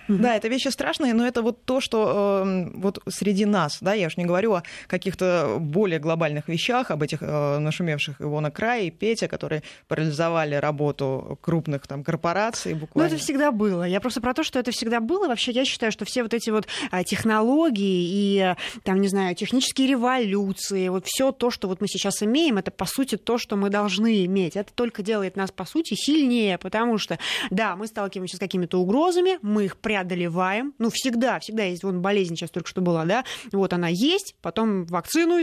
[0.08, 4.06] Да, это вещи страшные, но это вот то, что э, вот среди нас, да, я
[4.06, 8.90] уж не говорю о каких-то более глобальных вещах, об этих э, нашумевших Ивона Край и
[8.90, 13.10] Петя, которые парализовали работу крупных там корпораций буквально.
[13.10, 13.82] Ну, это всегда было.
[13.82, 15.28] Я просто про то, что это всегда было.
[15.28, 19.88] Вообще, я считаю, что все вот эти вот а, технологии и, там, не знаю, технические
[19.88, 23.68] революции, вот все то, что вот мы сейчас имеем, это, по сути, то, что мы
[23.68, 24.56] должны иметь.
[24.56, 27.18] Это только делает нас, по сути, сильнее, потому что,
[27.50, 30.74] да, мы сталкиваемся сталкиваемся с какими-то угрозами, мы их преодолеваем.
[30.78, 34.84] Ну, всегда, всегда есть вон болезнь сейчас только что была, да, вот она есть, потом
[34.84, 35.36] вакцину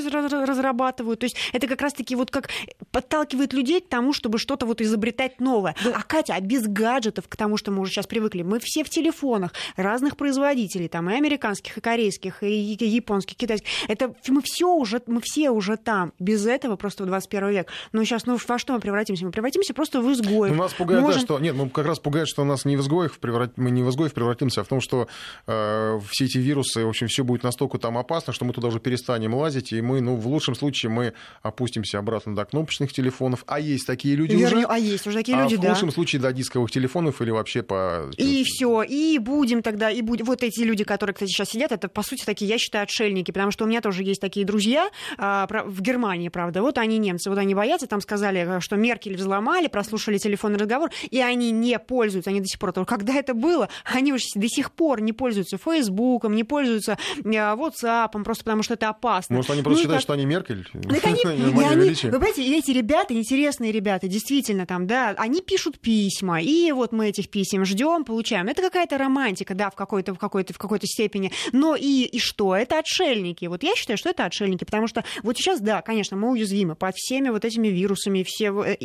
[0.45, 1.19] разрабатывают.
[1.19, 2.49] То есть это как раз-таки вот как
[2.91, 5.76] подталкивает людей к тому, чтобы что-то вот изобретать новое.
[5.84, 5.93] Да.
[5.97, 8.89] А Катя, а без гаджетов, к тому, что мы уже сейчас привыкли, мы все в
[8.89, 13.67] телефонах разных производителей, там и американских, и корейских, и японских, китайских.
[13.88, 16.13] Это мы все уже, мы все уже там.
[16.19, 17.67] Без этого просто в 21 век.
[17.91, 19.26] Но сейчас, ну, во что мы превратимся?
[19.26, 20.56] Мы превратимся просто в изгоев.
[20.56, 21.19] Ну, нас пугает, Можем...
[21.19, 21.39] да, что...
[21.39, 23.58] Нет, ну, как раз пугает, что у нас нас не в изгоев, преврат...
[23.58, 25.08] мы не в изгоев превратимся, а в том, что
[25.48, 28.80] э, все эти вирусы, в общем, все будет настолько там опасно, что мы туда уже
[28.80, 33.60] перестанем лазить, и мы, ну, в лучшем случае, мы опустимся обратно до кнопочных телефонов, а
[33.60, 34.68] есть такие люди Вернее, уже.
[34.68, 35.70] А есть уже такие а люди, в да.
[35.70, 38.10] лучшем случае до дисковых телефонов или вообще по...
[38.18, 40.26] И все, и будем тогда, и будем.
[40.26, 43.52] Вот эти люди, которые, кстати, сейчас сидят, это, по сути, такие, я считаю, отшельники, потому
[43.52, 47.39] что у меня тоже есть такие друзья а, в Германии, правда, вот они немцы, вот
[47.39, 52.42] они боятся, там сказали, что Меркель взломали, прослушали телефонный разговор, и они не пользуются, они
[52.43, 56.36] до сих пор, только когда это было, они уже до сих пор не пользуются Фейсбуком,
[56.36, 59.36] не пользуются а, WhatsApp, просто потому что это опасно.
[59.38, 60.67] Может, они просто Ну считают, как- что они Меркель?
[60.71, 61.25] так они, и
[61.63, 62.08] они- величия.
[62.10, 67.10] вы понимаете, эти ребята, интересные ребята, действительно там, да, они пишут письма, и вот мы
[67.10, 68.47] этих писем ждем, получаем.
[68.47, 71.32] Это какая-то романтика, да, в какой-то, в какой-то, в какой-то степени.
[71.51, 72.56] Но и, и что?
[72.56, 73.45] Это отшельники.
[73.45, 76.95] Вот я считаю, что это отшельники, потому что вот сейчас, да, конечно, мы уязвимы под
[76.95, 78.77] всеми вот этими вирусами, все, э,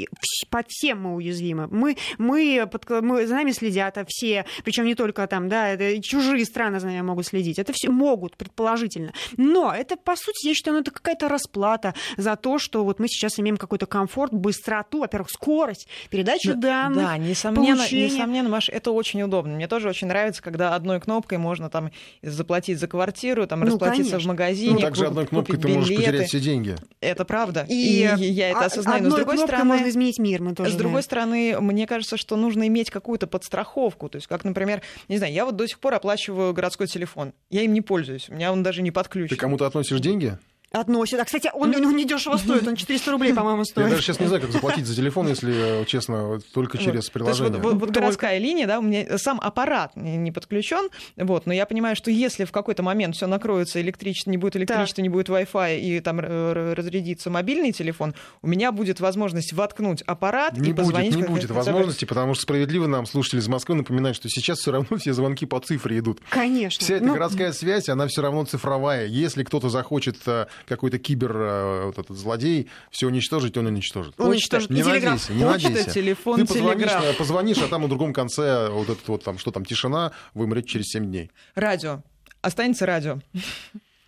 [0.51, 1.69] под всем мы уязвимы.
[1.71, 6.01] Мы, мы, под- мы, за нами следят а все, причем не только там, да, это
[6.03, 7.59] чужие страны за нами могут следить.
[7.59, 9.13] Это все могут, предположительно.
[9.37, 13.09] Но это, по сути, я считаю, ну, это какая-то расплата за то, что вот мы
[13.09, 17.05] сейчас имеем какой-то комфорт, быстроту, во-первых, скорость передачи Да, данных.
[17.07, 18.11] Да, несомненно, получения.
[18.15, 19.55] несомненно, Маш, это очень удобно.
[19.55, 21.91] Мне тоже очень нравится, когда одной кнопкой можно там
[22.23, 24.19] заплатить за квартиру, там Ну, расплатиться конечно.
[24.21, 24.75] в магазине.
[24.75, 25.79] Ну, также одной кнопкой ты билеты.
[25.81, 26.77] можешь потерять все деньги.
[27.01, 27.67] Это правда.
[27.69, 27.75] И,
[28.19, 29.05] И, я это а- осознаю.
[29.05, 31.05] Но с другой стороны, можно изменить мир, мы тоже с другой знаем.
[31.05, 34.09] стороны, мне кажется, что нужно иметь какую-то подстраховку.
[34.09, 37.33] То есть, как, например, не знаю, я вот до сих пор оплачиваю городской телефон.
[37.51, 38.29] Я им не пользуюсь.
[38.29, 39.29] У меня он даже не подключен.
[39.29, 40.39] Ты кому-то относишь деньги?
[40.71, 41.19] Относят.
[41.21, 43.89] А, кстати, он, он не дешево стоит, он 400 рублей, по-моему, Я стоит.
[43.89, 47.13] даже сейчас не знаю, как заплатить за телефон, если, э, честно, только через Вот.
[47.13, 47.51] приложение.
[47.53, 50.91] То есть вот, вот- вот городская линия, да, у меня сам аппарат не, не подключен,
[51.17, 55.01] вот, но я понимаю, что если в какой-то момент все накроется, электричество, не будет электричества,
[55.01, 60.53] не будет Wi-Fi и там р- разрядится мобильный телефон, у меня будет возможность воткнуть аппарат
[60.59, 61.17] Не и будет, позвонить.
[61.17, 64.99] не будет возможности, потому что справедливо нам слушатели из Москвы напоминают, что сейчас все равно
[64.99, 66.21] все звонки по цифре идут.
[66.29, 66.85] Конечно.
[66.85, 69.07] Вся эта Ну, городская связь, она все равно цифровая.
[69.07, 74.15] Если кто-то захочет э, какой-то кибер, э, вот этот злодей, все уничтожить, он уничтожит.
[74.19, 75.91] Он уничтожит Не надейся, не Почта, надейся.
[75.91, 77.05] телефон, Ты позвонишь, телеграф.
[77.05, 80.45] э, позвонишь, а там на другом конце вот этот вот там, что там, тишина, вы
[80.45, 81.31] умрете через 7 дней.
[81.55, 82.03] Радио.
[82.41, 83.19] Останется радио.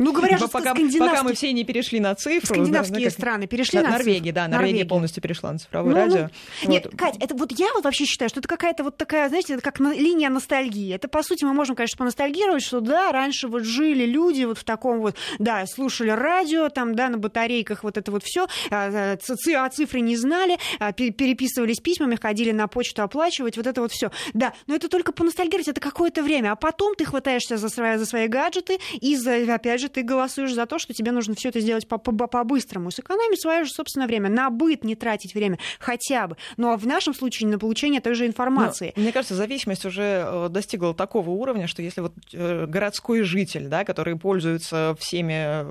[0.00, 2.54] Ну, говорят, что пока, скандинавские- пока мы все не перешли на цифру.
[2.54, 4.84] Скандинавские да, как- страны перешли Да, на Норвегия, да, Норвегия Норвегия.
[4.88, 6.30] полностью перешла на цифровое Ну, ну, радио.
[6.66, 6.96] Нет, Вот.
[6.96, 9.78] Кать, это вот я вот вообще считаю, что это какая-то вот такая, знаете, это как
[9.78, 10.92] на- линия ностальгии.
[10.94, 14.64] Это, по сути, мы можем, конечно, поностальгировать, что да, раньше вот жили люди вот в
[14.64, 20.00] таком вот, да, слушали радио, там, да, на батарейках вот это вот все, а цифры
[20.00, 24.10] не знали, а, пе- переписывались письмами, ходили на почту оплачивать, вот это вот все.
[24.34, 28.06] Да, но это только поностальгировать, это какое-то время, а потом ты хватаешься за свои, за
[28.06, 31.60] свои гаджеты, и, за, опять же, ты голосуешь за то, что тебе нужно все это
[31.60, 36.28] сделать по- по- по-быстрому, сэкономить свое же собственное время, на быт не тратить время, хотя
[36.28, 36.36] бы.
[36.56, 38.92] Ну, а в нашем случае на получение той же информации.
[38.96, 43.68] Ну, мне кажется, зависимость уже э, достигла такого уровня, что если вот э, городской житель,
[43.68, 45.66] да, который пользуется всеми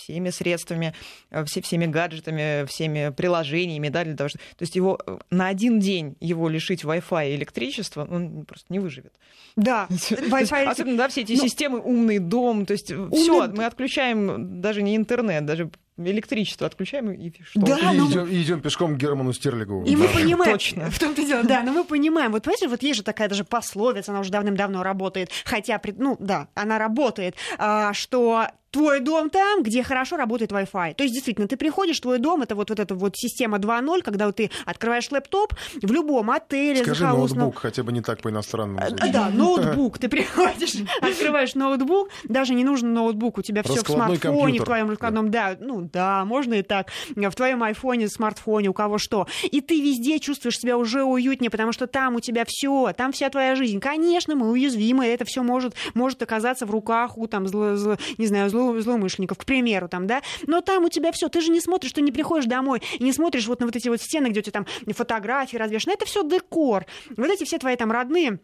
[0.00, 0.94] всеми средствами,
[1.30, 4.38] э, все, всеми гаджетами, всеми приложениями, да, для того, что...
[4.38, 8.78] То есть его э, на один день его лишить Wi-Fi и электричества, он просто не
[8.78, 9.12] выживет.
[9.56, 10.64] Да, Wi-Fi...
[10.64, 14.96] Особенно, да, все эти Ну, системы умный дом, то есть все, мы отключаем даже не
[14.96, 17.60] интернет, даже электричество отключаем и что?
[17.60, 19.84] Да, и, ну- идем, и идем пешком к Герману Стерлигу.
[19.84, 20.14] И мы Да.
[20.14, 20.90] понимаем, Точно.
[20.90, 24.10] в том-то дело, да, но мы понимаем, вот понимаете, вот есть же такая даже пословица,
[24.12, 29.82] она уже давным-давно работает, хотя, ну да, она работает, а, что твой дом там, где
[29.82, 30.94] хорошо работает Wi-Fi.
[30.94, 34.26] То есть, действительно, ты приходишь, твой дом, это вот, вот эта вот система 2.0, когда
[34.26, 38.80] вот ты открываешь лэптоп в любом отеле, Скажи захолустном- ноутбук, хотя бы не так по-иностранному.
[38.80, 39.12] А, звучит.
[39.12, 39.98] Да, ноутбук.
[40.00, 44.62] Ты приходишь, открываешь ноутбук, даже не нужен ноутбук, у тебя все в смартфоне, компьютер.
[44.62, 48.98] в твоем раскладном, да, ну да, можно и так, в твоем айфоне, смартфоне, у кого
[48.98, 49.26] что.
[49.50, 53.28] И ты везде чувствуешь себя уже уютнее, потому что там у тебя все, там вся
[53.30, 53.80] твоя жизнь.
[53.80, 58.26] Конечно, мы уязвимы, это все может, может оказаться в руках у там, зло- зло- не
[58.26, 61.60] знаю, зло- злоумышленников, к примеру, там, да, но там у тебя все, ты же не
[61.60, 64.40] смотришь, ты не приходишь домой и не смотришь вот на вот эти вот стены, где
[64.40, 66.86] у тебя там фотографии развешаны, это все декор.
[67.16, 68.38] Вот эти все твои там родные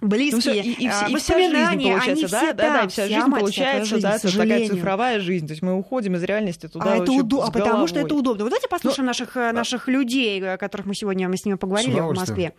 [0.00, 2.52] близкие, Ну, всё, и, и, а, вся- и вся жизнь воспоминания, получается, они да, все
[2.54, 5.46] да, да, и вся жизнь получается, да, жизнь, к это такая цифровая жизнь.
[5.46, 8.00] То есть мы уходим из реальности туда А, это очень удо- с а потому что
[8.00, 8.44] это удобно.
[8.44, 12.00] Вот давайте послушаем наших, э, наших людей, о которых мы сегодня мы с ними поговорили
[12.00, 12.12] в.
[12.14, 12.52] Москве.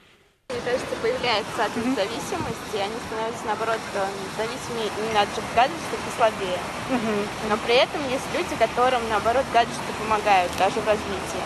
[0.53, 4.05] Мне кажется, появляется от них зависимость, и они становятся, наоборот, э,
[4.37, 6.59] зависимыми именно от гаджетов и слабее.
[7.49, 11.41] Но при этом есть люди, которым, наоборот, гаджеты помогают даже в развитии.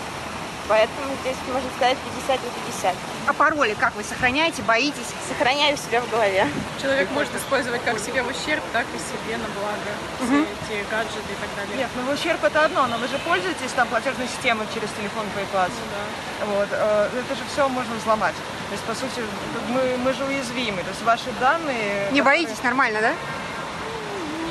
[0.67, 2.95] Поэтому здесь, можно сказать, 50 на 50.
[3.27, 5.11] А пароли как вы сохраняете, боитесь?
[5.27, 6.47] Сохраняю себя в голове.
[6.81, 9.91] Человек может использовать как себе в ущерб, так и себе на благо.
[10.19, 11.77] Все эти гаджеты и так далее.
[11.77, 15.69] Нет, ну ущерб это одно, но вы же пользуетесь там платежной системой через телефон PayPal.
[15.69, 16.45] Да.
[16.45, 18.35] Вот, э, это же все можно взломать.
[18.69, 19.21] То есть, по сути,
[19.69, 20.83] мы, мы же уязвимы.
[20.83, 22.11] То есть ваши данные...
[22.11, 23.13] Не боитесь, нормально, да?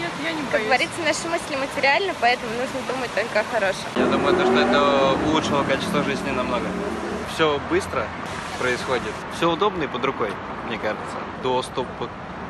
[0.00, 0.66] Нет, я не Как боюсь.
[0.66, 3.84] говорится, наши мысли материальны, поэтому нужно думать только о хорошем.
[3.96, 6.66] Я думаю, то, что это улучшило качество жизни намного.
[7.34, 8.06] Все быстро
[8.58, 10.30] происходит, все удобно и под рукой,
[10.66, 11.16] мне кажется.
[11.42, 11.86] Доступ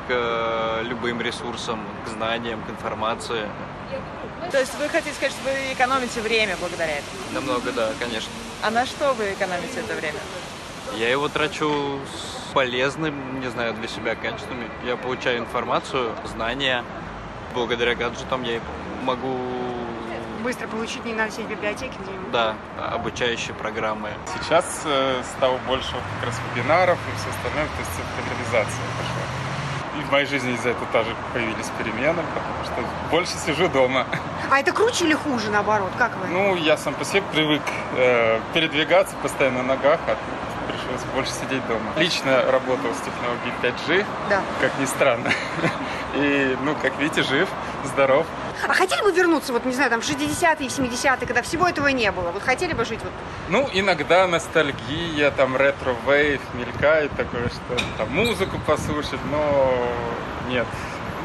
[0.08, 3.48] к любым ресурсам, к знаниям, к информации.
[4.50, 7.16] То есть вы хотите сказать, что вы экономите время благодаря этому?
[7.32, 8.30] Намного, да, конечно.
[8.62, 10.18] А на что вы экономите это время?
[10.96, 14.68] Я его трачу с полезным, не знаю, для себя качествами.
[14.84, 16.84] Я получаю информацию, знания.
[17.56, 18.60] Благодаря гаджетам я
[19.02, 19.34] могу,
[20.44, 22.30] Быстро получить, не надо сидеть в библиотеке где-нибудь.
[22.30, 22.54] да,
[22.92, 24.10] обучающие программы.
[24.34, 29.98] Сейчас э, стало больше как раз вебинаров и все остальное, то есть цифровизация пошла.
[29.98, 34.06] И в моей жизни из-за этого тоже появились перемены, потому что больше сижу дома.
[34.50, 35.90] А это круче или хуже, наоборот?
[35.96, 36.28] Как вы?
[36.28, 37.62] Ну, я сам по себе привык
[37.96, 40.16] э, передвигаться постоянно на ногах, а
[40.86, 41.80] пришлось больше сидеть дома.
[41.96, 44.40] Лично работал с технологией 5G, Да.
[44.60, 45.30] как ни странно.
[46.14, 47.48] И, ну, как видите, жив,
[47.84, 48.26] здоров.
[48.66, 51.88] А хотели бы вернуться, вот, не знаю, там, в 60-е, в 70-е, когда всего этого
[51.88, 52.30] не было?
[52.30, 53.12] Вот хотели бы жить вот
[53.48, 59.74] Ну, иногда ностальгия, там retrowave мелькает такое, что там музыку послушать, но
[60.48, 60.66] нет.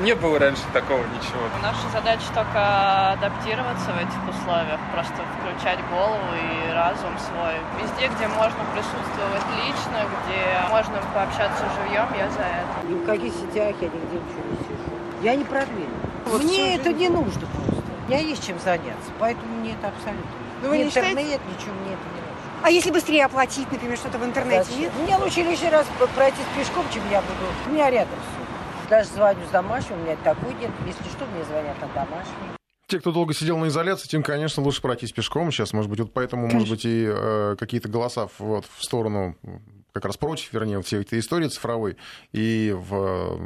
[0.02, 1.46] Не было раньше такого ничего.
[1.62, 7.54] Наша задача только адаптироваться в этих условиях, просто включать голову и разум свой.
[7.78, 12.88] Везде, где можно присутствовать лично, где можно пообщаться живьем, я за это.
[12.90, 14.92] Ни в каких сетях я нигде ничего не сижу.
[15.22, 16.10] Я не продвинута.
[16.26, 16.98] Вот мне это жизнь.
[16.98, 17.84] не нужно просто.
[18.08, 20.32] У меня есть чем заняться, поэтому мне это абсолютно.
[20.64, 22.62] Ну, вы не интернет, считаете- ничего мне это не нужно.
[22.64, 24.80] А если быстрее оплатить, например, что-то в интернете, Зачем?
[24.82, 24.92] нет?
[25.04, 25.86] Мне лучше лишний раз
[26.16, 27.46] пройтись пешком, чем я буду.
[27.68, 28.41] У меня рядом все.
[28.92, 30.70] Даже звоню с домашнего, у меня такой нет.
[30.86, 32.34] Если что, мне звонят на домашний.
[32.88, 35.50] Те, кто долго сидел на изоляции, тем, конечно, лучше пройтись пешком.
[35.50, 39.38] Сейчас, может быть, вот поэтому, может быть, и э, какие-то голоса вот, в сторону,
[39.94, 41.96] как раз против, вернее, всей этой истории цифровой.
[42.34, 42.94] И в...
[42.94, 43.38] э,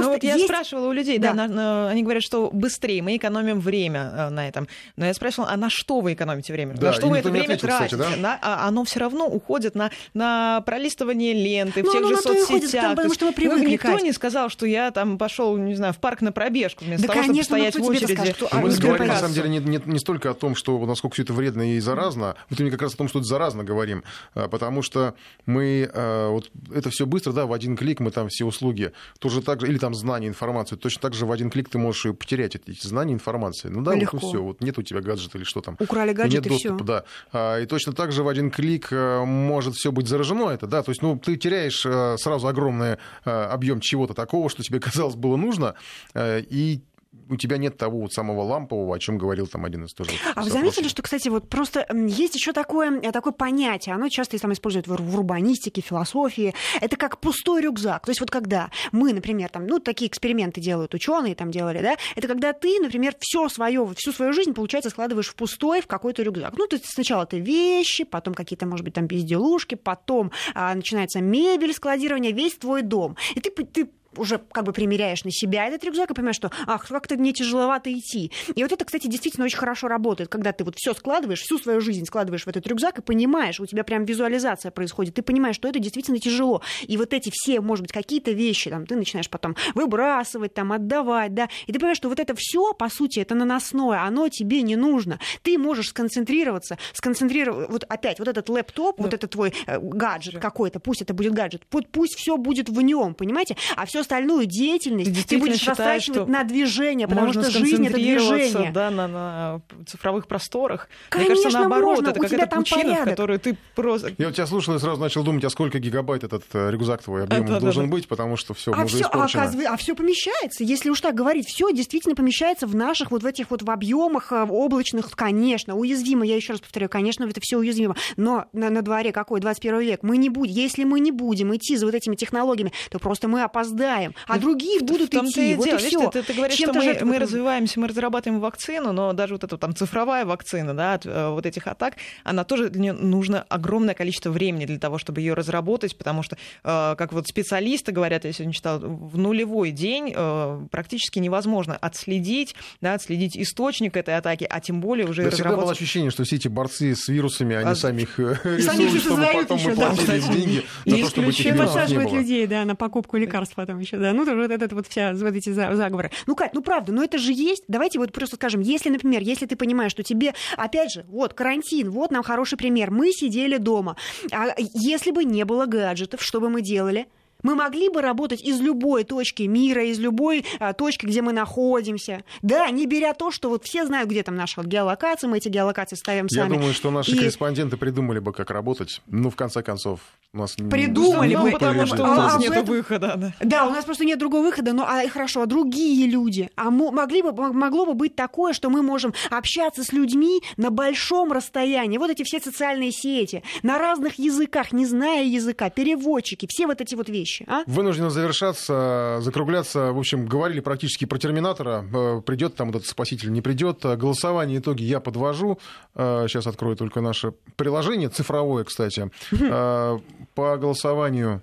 [0.00, 3.16] ну, вот я есть- спрашивала у людей, да, на- на- они говорят, что быстрее, мы
[3.16, 4.68] экономим время э, на этом.
[4.96, 6.74] Но я спрашивала, а на что вы экономите время?
[6.74, 8.16] Да, на что вы никто это время ответил, кстати, тратите?
[8.16, 8.22] да?
[8.22, 12.46] На- а оно все равно уходит на, на пролистывание ленты, в Ну, тех же уходит,
[12.46, 12.96] соцсетях.
[12.96, 14.02] потому что мы ну, привыкли, никто Кать.
[14.02, 17.24] не сказал, что я там пошел, не знаю, в парк на пробежку, вместо Да, того,
[17.24, 18.12] чтобы конечно, ну, стоять в очереди.
[18.14, 21.14] скажет, что- Мы говорим, на самом деле, не, не- не столько о том, что насколько
[21.14, 24.02] все это вредно и заразно, вот именно как раз о том, что это заразно говорим,
[24.34, 25.14] А, потому что
[25.46, 29.42] мы а, вот это все быстро, да, в один клик мы там все услуги, тоже
[29.42, 32.12] так же, или там знания, информацию, точно так же в один клик ты можешь и
[32.12, 33.68] потерять эти знания, информации.
[33.68, 34.16] Ну да, Легко.
[34.16, 35.76] вот все, вот нет у тебя гаджета или что там.
[35.80, 36.84] Украли И гаджет, нет и доступа, всё.
[36.84, 37.04] да.
[37.32, 40.82] А, И точно так же в один клик а, может все быть заражено это, да,
[40.82, 45.16] то есть, ну, ты теряешь а, сразу огромный а, объем чего-то такого, что тебе казалось
[45.16, 45.74] было нужно,
[46.16, 46.80] и
[47.28, 50.10] у тебя нет того вот самого лампового, о чем говорил там один из тоже.
[50.34, 54.38] А вы заметили, что, кстати, вот просто есть еще такое, э, такое понятие, оно часто
[54.38, 58.04] там используют в, в урбанистике, философии, это как пустой рюкзак.
[58.06, 61.96] То есть вот когда мы, например, там, ну, такие эксперименты делают ученые, там делали, да,
[62.16, 66.22] это когда ты, например, все свое, всю свою жизнь, получается, складываешь в пустой, в какой-то
[66.22, 66.56] рюкзак.
[66.56, 71.20] Ну, то есть сначала ты вещи, потом какие-то, может быть, там безделушки, потом а, начинается
[71.20, 73.16] мебель, складирование, весь твой дом.
[73.34, 76.86] И ты, ты уже как бы примеряешь на себя этот рюкзак и понимаешь, что ах,
[76.88, 78.30] как-то мне тяжеловато идти.
[78.54, 81.80] И вот это, кстати, действительно очень хорошо работает, когда ты вот все складываешь, всю свою
[81.80, 85.68] жизнь складываешь в этот рюкзак и понимаешь, у тебя прям визуализация происходит, ты понимаешь, что
[85.68, 86.62] это действительно тяжело.
[86.86, 91.34] И вот эти все, может быть, какие-то вещи, там, ты начинаешь потом выбрасывать, там, отдавать,
[91.34, 94.76] да, и ты понимаешь, что вот это все, по сути, это наносное, оно тебе не
[94.76, 95.18] нужно.
[95.42, 100.80] Ты можешь сконцентрироваться, сконцентрировать, вот опять, вот этот лэптоп, вот этот твой э, гаджет какой-то,
[100.80, 103.56] пусть это будет гаджет, пу- пусть все будет в нем, понимаете?
[103.76, 107.58] А всю остальную деятельность ты, действительно будешь считаешь, растрачивать что на движение, потому можно что
[107.58, 108.70] жизнь это движение.
[108.72, 110.88] Да, на, на цифровых просторах.
[111.08, 113.08] Конечно, Мне кажется, наоборот, можно, это у тебя какая-то там пучина, в порядок.
[113.08, 114.12] которую ты просто...
[114.18, 117.22] Я вот тебя слушал и сразу начал думать, а сколько гигабайт этот э, рюкзак твой
[117.24, 117.60] объем Да-да-да.
[117.60, 121.14] должен быть, потому что все А уже все, а, а все помещается, если уж так
[121.14, 125.76] говорить, все действительно помещается в наших вот в этих вот в объемах э, облачных, конечно,
[125.76, 129.80] уязвимо, я еще раз повторяю, конечно, это все уязвимо, но на, на дворе какой 21
[129.80, 133.28] век, мы не будем, если мы не будем идти за вот этими технологиями, то просто
[133.28, 135.52] мы опоздаем отдыхаем, а другие будут в идти.
[135.52, 135.78] И вот дело.
[135.78, 136.10] и Видишь, все.
[136.10, 139.74] Ты, ты говоришь, что мы, мы развиваемся, мы разрабатываем вакцину, но даже вот эта там
[139.74, 144.30] цифровая вакцина, да, от э, вот этих атак, она тоже для нее нужно огромное количество
[144.30, 148.52] времени для того, чтобы ее разработать, потому что, э, как вот специалисты говорят, я сегодня
[148.52, 154.80] читала, в нулевой день э, практически невозможно отследить, да, отследить источник этой атаки, а тем
[154.80, 155.34] более уже да разработать...
[155.34, 157.74] всегда было ощущение, что все эти борцы с вирусами, они А...
[157.74, 159.90] сами их рисуют, чтобы потом еще, мы да.
[159.90, 162.18] платили деньги за то, чтобы этих И вирусов не подсаживают было.
[162.18, 164.12] людей, да, на покупку лекарств потом еще, да.
[164.12, 166.10] Ну, вот это вот вся, вот эти заговоры.
[166.26, 167.64] Ну, Кать, ну правда, ну это же есть.
[167.68, 171.90] Давайте вот просто скажем, если, например, если ты понимаешь, что тебе, опять же, вот карантин,
[171.90, 173.96] вот нам хороший пример, мы сидели дома.
[174.32, 177.06] А если бы не было гаджетов, что бы мы делали?
[177.42, 182.24] Мы могли бы работать из любой точки мира, из любой а, точки, где мы находимся.
[182.42, 185.96] Да, не беря то, что вот все знают, где там наша геолокация, мы эти геолокации
[185.96, 186.54] ставим Я сами.
[186.54, 189.00] думаю, что наши И- корреспонденты придумали бы, как работать.
[189.06, 190.00] Ну, в конце концов,
[190.32, 190.56] у нас...
[190.58, 191.50] не- Придумали Ну, бы.
[191.52, 193.32] потому что у А- нас а нет этом- выхода, да.
[193.40, 196.90] Да, у нас просто нет другого выхода, но а, хорошо, а другие люди, а мо-
[196.92, 201.98] могли бы, могло бы быть такое, что мы можем общаться с людьми на большом расстоянии.
[201.98, 206.94] Вот эти все социальные сети, на разных языках, не зная языка, переводчики, все вот эти
[206.94, 207.31] вот вещи.
[207.46, 207.62] А?
[207.66, 209.92] Вынуждены завершаться, закругляться.
[209.92, 211.84] В общем, говорили практически про Терминатора.
[211.92, 213.84] Э, Придет там этот спаситель, не придет.
[213.84, 215.58] Э, Голосование, итоги я подвожу.
[215.94, 219.10] Э, Сейчас открою только наше приложение, цифровое, кстати.
[219.30, 221.42] По голосованию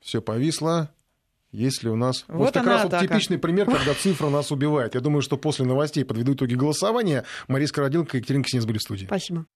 [0.00, 0.90] все повисло.
[1.52, 2.24] Если у нас...
[2.28, 4.94] Вот как она раз вот типичный пример, когда цифра нас убивает.
[4.94, 7.24] Я думаю, что после новостей подведу итоги голосования.
[7.48, 9.06] Мария Скородилка и Екатерина Ксенец были в студии.
[9.06, 9.46] Спасибо.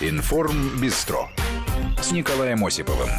[0.00, 1.28] Информ Бистро
[2.00, 3.10] с Николаем Осиповым.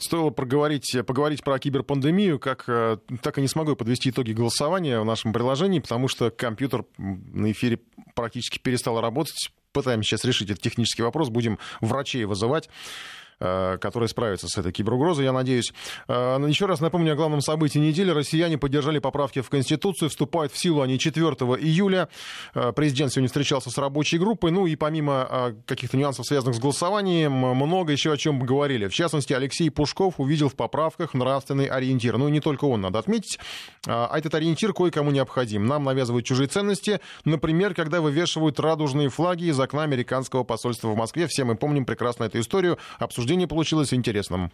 [0.00, 5.04] Стоило проговорить, поговорить про киберпандемию, как, э, так и не смогу подвести итоги голосования в
[5.04, 7.80] нашем приложении, потому что компьютер на эфире
[8.14, 9.50] практически перестал работать.
[9.72, 12.70] Пытаемся сейчас решить этот технический вопрос, будем врачей вызывать
[13.40, 15.72] которые справятся с этой киберугрозой, я надеюсь.
[16.08, 18.10] Э, Еще раз напомню о главном событии недели.
[18.10, 21.26] Россияне поддержали поправки в Конституцию, вступают в силу они 4
[21.60, 22.08] июля.
[22.54, 24.50] Э, Президент сегодня встречался с рабочей группой.
[24.50, 28.88] Ну и помимо э, каких-то нюансов, связанных с голосованием, много еще о чем говорили.
[28.88, 32.18] В частности, Алексей Пушков увидел в поправках нравственный ориентир.
[32.18, 33.38] Ну и не только он, надо отметить.
[33.86, 35.66] А этот ориентир кое-кому необходим.
[35.66, 37.00] Нам навязывают чужие ценности.
[37.24, 41.26] Например, когда вывешивают радужные флаги из окна американского посольства в Москве.
[41.26, 42.78] Все мы помним прекрасно эту историю.
[42.98, 44.50] Обсуждение получилось интересным.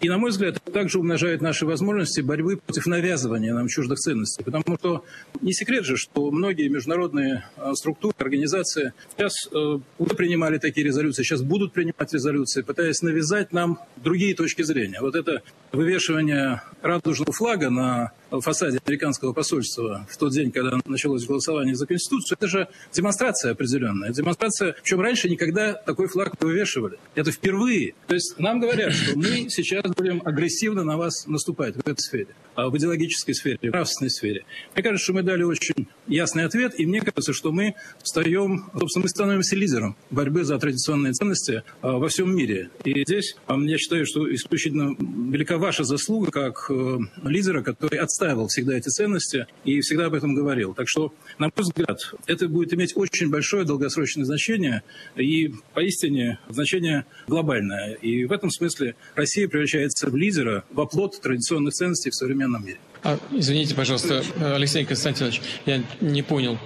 [0.00, 4.42] И, на мой взгляд, это также умножает наши возможности борьбы против навязывания нам чуждых ценностей.
[4.42, 5.04] Потому что
[5.40, 11.22] не секрет же, что многие международные э, структуры, организации сейчас э, уже принимали такие резолюции,
[11.22, 15.00] сейчас будут принимать резолюции, пытаясь навязать нам другие точки зрения.
[15.00, 21.74] Вот это вывешивание радужного флага на фасаде американского посольства в тот день, когда началось голосование
[21.74, 24.10] за Конституцию, это же демонстрация определенная.
[24.10, 26.98] Демонстрация, причем раньше никогда такой флаг не вывешивали.
[27.14, 27.94] Это впервые.
[28.06, 32.34] То есть нам говорят, что мы сейчас будем агрессивно на вас наступать в этой сфере,
[32.56, 34.44] в идеологической сфере, в нравственной сфере.
[34.74, 39.04] Мне кажется, что мы дали очень ясный ответ, и мне кажется, что мы встаем, собственно,
[39.04, 42.70] мы становимся лидером борьбы за традиционные ценности а, во всем мире.
[42.84, 48.48] И здесь а, я считаю, что исключительно велика ваша заслуга как э, лидера, который отстаивал
[48.48, 50.74] всегда эти ценности и всегда об этом говорил.
[50.74, 54.82] Так что, на мой взгляд, это будет иметь очень большое долгосрочное значение
[55.16, 57.94] и поистине значение глобальное.
[57.94, 62.78] И в этом смысле Россия превращается в лидера, в оплот традиционных ценностей в современном мире.
[63.02, 66.58] А, извините, пожалуйста, Алексей Константинович, я не понял.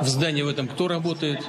[0.00, 1.40] В здании в этом кто работает?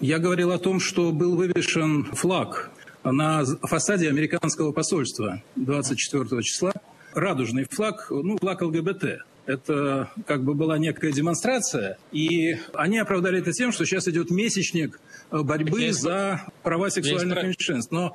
[0.00, 2.70] Я говорил о том, что был вывешен флаг
[3.04, 6.72] на фасаде американского посольства 24 числа.
[7.14, 9.18] Радужный флаг, ну, флаг ЛГБТ.
[9.44, 15.00] Это как бы была некая демонстрация, и они оправдали это тем, что сейчас идет месячник
[15.32, 17.90] борьбы Я за права сексуальных спра- меньшинств.
[17.92, 18.12] Но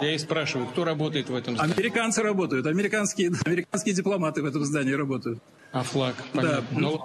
[0.00, 1.74] Я и спрашиваю, кто работает в этом здании?
[1.74, 5.40] американцы работают, американские, американские дипломаты в этом здании работают.
[5.72, 6.14] А флаг?
[6.34, 6.40] Да.
[6.40, 6.78] Понятно.
[6.80, 7.00] Ну,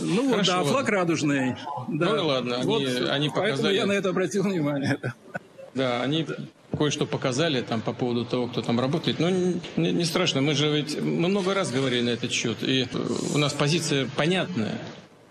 [0.00, 0.72] Ну, Хорошо, да, ладно.
[0.72, 1.56] флаг радужный.
[1.88, 2.06] Да.
[2.10, 4.98] Ну и ладно, они- Вот, они Поэтому показали- я на это обратил внимание.
[5.74, 6.26] Да, они
[6.76, 9.18] кое-что показали там по поводу того, кто там работает.
[9.20, 9.56] Но не,
[9.92, 12.86] не страшно, мы же ведь мы много раз говорили на этот счет, и
[13.34, 14.78] у нас позиция понятная.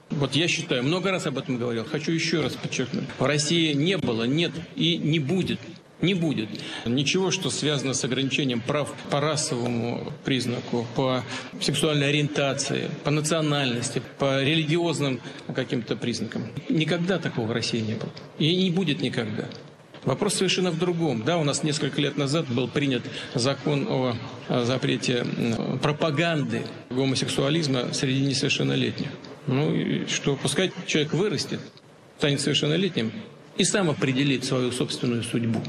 [0.10, 1.86] Вот я считаю, много раз об этом говорил.
[1.86, 3.06] Хочу еще раз подчеркнуть.
[3.18, 5.60] В России не было, нет и не будет.
[6.02, 6.48] Не будет.
[6.86, 11.24] Ничего, что связано с ограничением прав по расовому признаку, по
[11.60, 15.20] сексуальной ориентации, по национальности, по религиозным
[15.54, 16.48] каким-то признакам.
[16.70, 18.12] Никогда такого в России не было.
[18.38, 19.46] И не будет никогда.
[20.06, 21.24] Вопрос совершенно в другом.
[21.26, 23.04] Да, у нас несколько лет назад был принят
[23.36, 24.16] закон о
[24.48, 25.26] запрете
[25.84, 29.10] пропаганды гомосексуализма среди несовершеннолетних.
[29.52, 31.60] Ну что, пускай человек вырастет,
[32.18, 33.12] станет совершеннолетним
[33.58, 35.60] и сам определит свою собственную судьбу.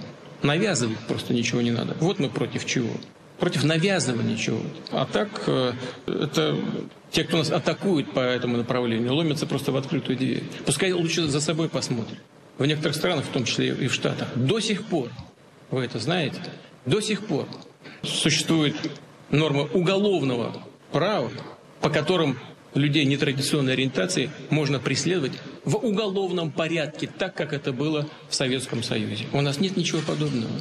[0.43, 1.97] Навязывать просто ничего не надо.
[2.01, 2.91] Вот мы против чего.
[3.39, 4.69] против навязывания чего-то.
[4.93, 5.73] А так э,
[6.07, 6.57] это
[7.11, 10.45] те, кто нас атакует по этому направлению, ломятся просто в открытую дверь.
[10.67, 12.19] Пускай лучше за собой посмотрят.
[12.59, 15.09] В некоторых странах, в том числе и в Штатах, до сих пор,
[15.71, 16.39] вы это знаете,
[16.85, 17.47] до сих пор
[18.03, 18.77] существует
[19.31, 20.63] норма уголовного
[20.93, 21.31] права,
[21.81, 22.39] по которым
[22.75, 25.33] людей нетрадиционной ориентации можно преследовать
[25.65, 29.27] в уголовном порядке, так как это было в Советском Союзе.
[29.33, 30.53] У нас нет ничего подобного.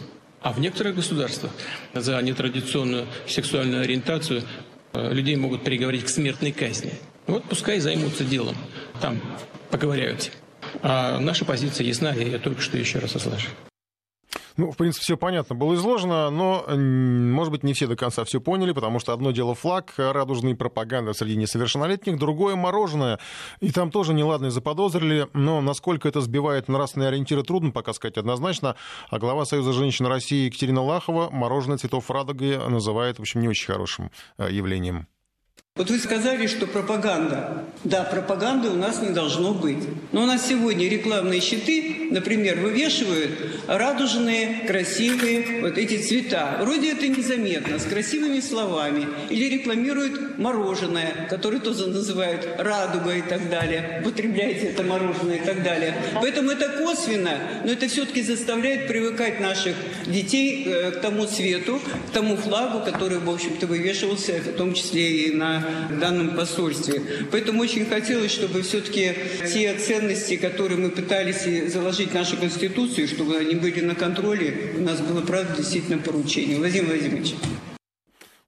[0.41, 1.51] А в некоторых государствах
[1.93, 4.43] за нетрадиционную сексуальную ориентацию
[4.93, 6.93] э, людей могут приговорить к смертной казни.
[7.27, 8.55] Вот пускай займутся делом,
[9.01, 9.21] там
[9.69, 10.31] поговоряются.
[10.81, 13.51] А наша позиция ясна, я ее только что еще раз ослышал.
[14.59, 18.41] Ну, в принципе, все понятно было изложено, но, может быть, не все до конца все
[18.41, 23.19] поняли, потому что одно дело флаг, радужный пропаганда среди несовершеннолетних, другое мороженое.
[23.61, 28.75] И там тоже неладные заподозрили, но насколько это сбивает нравственные ориентиры, трудно пока сказать однозначно.
[29.09, 33.67] А глава Союза женщин России Екатерина Лахова мороженое цветов радуги называет, в общем, не очень
[33.67, 35.07] хорошим э, явлением.
[35.79, 37.63] Вот вы сказали, что пропаганда.
[37.85, 39.77] Да, пропаганды у нас не должно быть.
[40.11, 43.31] Но у нас сегодня рекламные щиты, например, вывешивают
[43.65, 46.57] радужные, красивые вот эти цвета.
[46.59, 49.07] Вроде это незаметно, с красивыми словами.
[49.29, 54.01] Или рекламируют мороженое, которое тоже называют радуга и так далее.
[54.01, 55.95] Употребляйте это мороженое и так далее.
[56.15, 62.11] Поэтому это косвенно, но это все-таки заставляет привыкать наших детей э, к тому цвету, к
[62.11, 65.68] тому флагу, который, в общем-то, вывешивался, в том числе и на
[65.99, 67.01] данном посольстве.
[67.31, 69.13] Поэтому очень хотелось, чтобы все-таки
[69.51, 74.81] те ценности, которые мы пытались заложить в нашу Конституцию, чтобы они были на контроле, у
[74.81, 76.57] нас было, правда, действительно поручение.
[76.57, 77.35] Владимир Владимирович.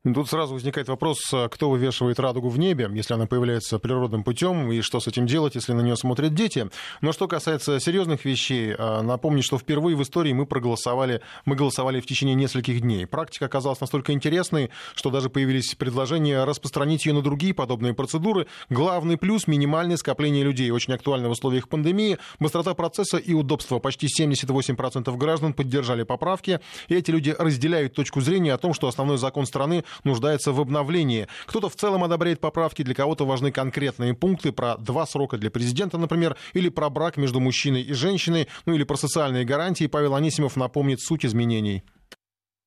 [0.03, 4.71] Тут сразу возникает вопрос, а кто вывешивает радугу в небе, если она появляется природным путем,
[4.71, 6.71] и что с этим делать, если на нее смотрят дети.
[7.01, 12.01] Но что касается серьезных вещей, а, напомню, что впервые в истории мы проголосовали, мы голосовали
[12.01, 13.05] в течение нескольких дней.
[13.05, 18.47] Практика оказалась настолько интересной, что даже появились предложения распространить ее на другие подобные процедуры.
[18.71, 23.77] Главный плюс– минимальное скопление людей, очень актуально в условиях пандемии, быстрота процесса и удобство.
[23.77, 29.19] Почти 78% граждан поддержали поправки, и эти люди разделяют точку зрения о том, что основной
[29.19, 31.27] закон страны нуждается в обновлении.
[31.45, 35.97] Кто-то в целом одобряет поправки, для кого-то важны конкретные пункты про два срока для президента,
[35.97, 39.87] например, или про брак между мужчиной и женщиной, ну или про социальные гарантии.
[39.87, 41.83] Павел Анисимов напомнит суть изменений.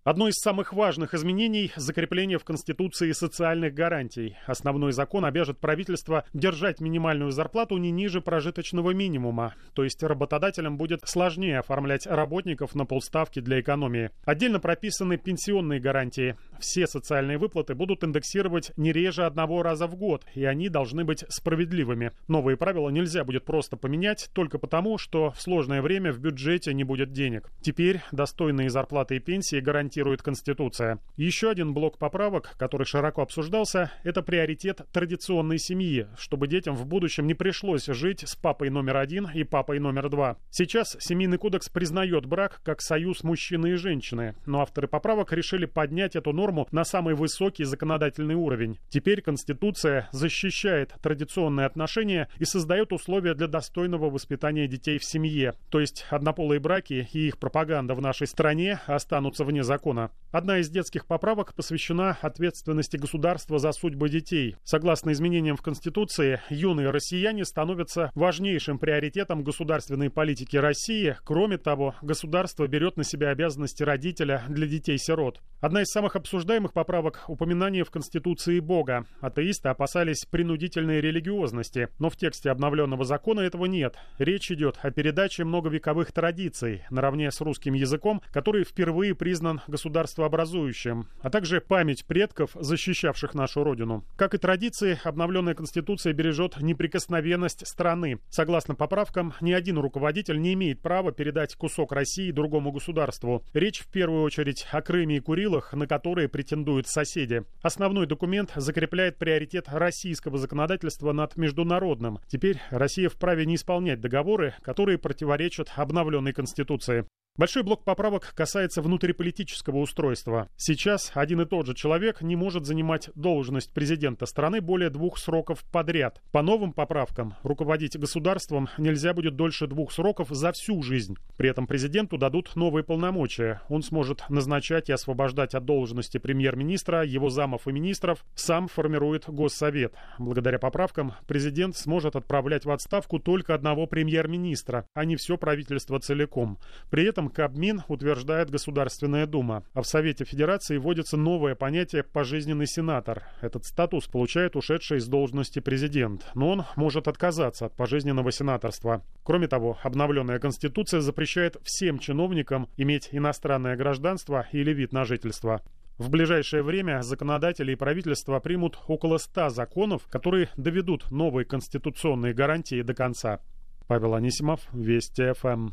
[0.04, 4.36] Одно из самых важных изменений– закрепление в Конституции социальных гарантий.
[4.46, 9.54] Основной закон обяжет правительство держать минимальную зарплату не ниже прожиточного минимума.
[9.72, 14.10] То есть работодателям будет сложнее оформлять работников на полставки для экономии.
[14.26, 16.36] Отдельно прописаны пенсионные гарантии.
[16.60, 21.24] Все социальные выплаты будут индексировать не реже одного раза в год, и они должны быть
[21.30, 22.12] справедливыми.
[22.28, 26.84] Новые правила нельзя будет просто поменять только потому, что в сложное время в бюджете не
[26.84, 27.50] будет денег.
[27.62, 30.98] Теперь достойные зарплаты и пенсии гарантируют гарантирует Конституция.
[31.16, 37.26] Еще один блок поправок, который широко обсуждался, это приоритет традиционной семьи, чтобы детям в будущем
[37.26, 40.36] не пришлось жить с папой номер один и папой номер два.
[40.50, 46.16] Сейчас Семейный кодекс признает брак как союз мужчины и женщины, но авторы поправок решили поднять
[46.16, 48.78] эту норму на самый высокий законодательный уровень.
[48.88, 55.54] Теперь Конституция защищает традиционные отношения и создает условия для достойного воспитания детей в семье.
[55.70, 60.10] То есть однополые браки и их пропаганда в нашей стране останутся вне закона закона.
[60.34, 64.56] Одна из детских поправок посвящена ответственности государства за судьбы детей.
[64.64, 71.16] Согласно изменениям в Конституции, юные россияне становятся важнейшим приоритетом государственной политики России.
[71.22, 75.40] Кроме того, государство берет на себя обязанности родителя для детей-сирот.
[75.60, 79.06] Одна из самых обсуждаемых поправок– упоминание в Конституции Бога.
[79.20, 83.94] Атеисты опасались принудительной религиозности, но в тексте обновленного закона этого нет.
[84.18, 91.30] Речь идет о передаче многовековых традиций, наравне с русским языком, который впервые признан государствообразующим, а
[91.30, 94.04] также память предков, защищавших нашу родину.
[94.16, 98.20] Как и традиции, обновленная Конституция бережет неприкосновенность страны.
[98.30, 103.42] Согласно поправкам, ни один руководитель не имеет права передать кусок России другому государству.
[103.52, 107.42] Речь в первую очередь о Крыме и Курилах, на которые претендуют соседи.
[107.60, 112.20] Основной документ закрепляет приоритет российского законодательства над международным.
[112.28, 117.06] Теперь Россия вправе не исполнять договоры, которые противоречат обновленной Конституции.
[117.36, 120.48] Большой блок поправок касается внутриполитического устройства.
[120.56, 125.64] Сейчас один и тот же человек не может занимать должность президента страны более двух сроков
[125.72, 126.22] подряд.
[126.30, 131.16] По новым поправкам руководить государством нельзя будет дольше двух сроков за всю жизнь.
[131.36, 133.62] При этом президенту дадут новые полномочия.
[133.68, 139.96] Он сможет назначать и освобождать от должности премьер-министра, его замов и министров, сам формирует Госсовет.
[140.20, 146.60] Благодаря поправкам президент сможет отправлять в отставку только одного премьер-министра, а не все правительство целиком.
[146.90, 149.64] При этом этом Кабмин утверждает Государственная Дума.
[149.72, 153.24] А в Совете Федерации вводится новое понятие «пожизненный сенатор».
[153.40, 159.02] Этот статус получает ушедший из должности президент, но он может отказаться от пожизненного сенаторства.
[159.22, 165.62] Кроме того, обновленная Конституция запрещает всем чиновникам иметь иностранное гражданство или вид на жительство.
[165.96, 172.82] В ближайшее время законодатели и правительство примут около ста законов, которые доведут новые конституционные гарантии
[172.82, 173.40] до конца.
[173.86, 175.70] Павел Анисимов, Вести ФМ.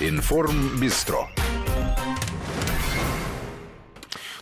[0.00, 0.76] Информ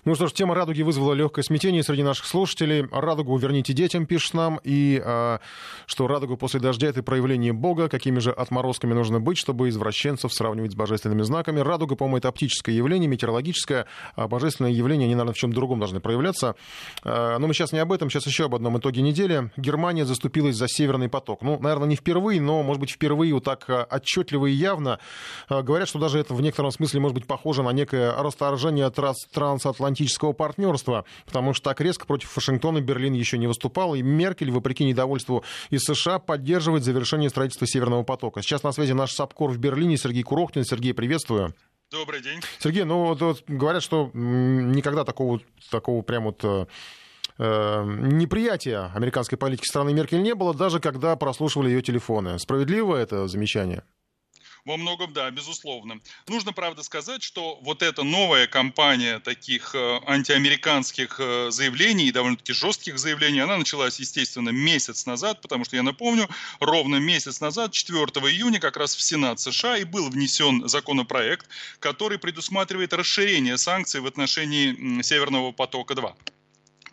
[0.04, 2.84] Ну что ж, тема радуги вызвала легкое смятение среди наших слушателей.
[2.90, 5.38] Радугу верните детям, пишет нам, и а,
[5.86, 10.72] что радугу после дождя это проявление Бога, какими же отморозками нужно быть, чтобы извращенцев сравнивать
[10.72, 11.60] с божественными знаками.
[11.60, 13.86] Радуга, по-моему, это оптическое явление, метеорологическое,
[14.16, 16.56] а божественное явление, они, наверное, в чем другом должны проявляться.
[17.04, 19.52] А, но мы сейчас не об этом, сейчас еще об одном итоге недели.
[19.56, 21.42] Германия заступилась за Северный поток.
[21.42, 24.98] Ну, наверное, не впервые, но, может быть, впервые вот так а, отчетливо и явно.
[25.48, 29.91] А, говорят, что даже это в некотором смысле может быть похоже на некое расторжение трансатлантического
[29.92, 34.84] трансатлантического партнерства, потому что так резко против Вашингтона Берлин еще не выступал, и Меркель, вопреки
[34.84, 38.42] недовольству из США, поддерживает завершение строительства Северного потока.
[38.42, 40.64] Сейчас на связи наш САПКОР в Берлине Сергей Курохтин.
[40.64, 41.54] Сергей, приветствую.
[41.90, 42.40] Добрый день.
[42.58, 45.40] Сергей, ну вот, вот говорят, что никогда такого,
[45.70, 46.66] такого прям вот э,
[47.38, 52.38] э, неприятия американской политики страны Меркель не было, даже когда прослушивали ее телефоны.
[52.38, 53.82] Справедливо это замечание?
[54.64, 56.00] Во многом, да, безусловно.
[56.28, 62.96] Нужно, правда, сказать, что вот эта новая кампания таких э, антиамериканских э, заявлений, довольно-таки жестких
[62.96, 66.28] заявлений, она началась, естественно, месяц назад, потому что, я напомню,
[66.60, 67.98] ровно месяц назад, 4
[68.30, 71.48] июня, как раз в Сенат США и был внесен законопроект,
[71.80, 76.14] который предусматривает расширение санкций в отношении Северного потока-2.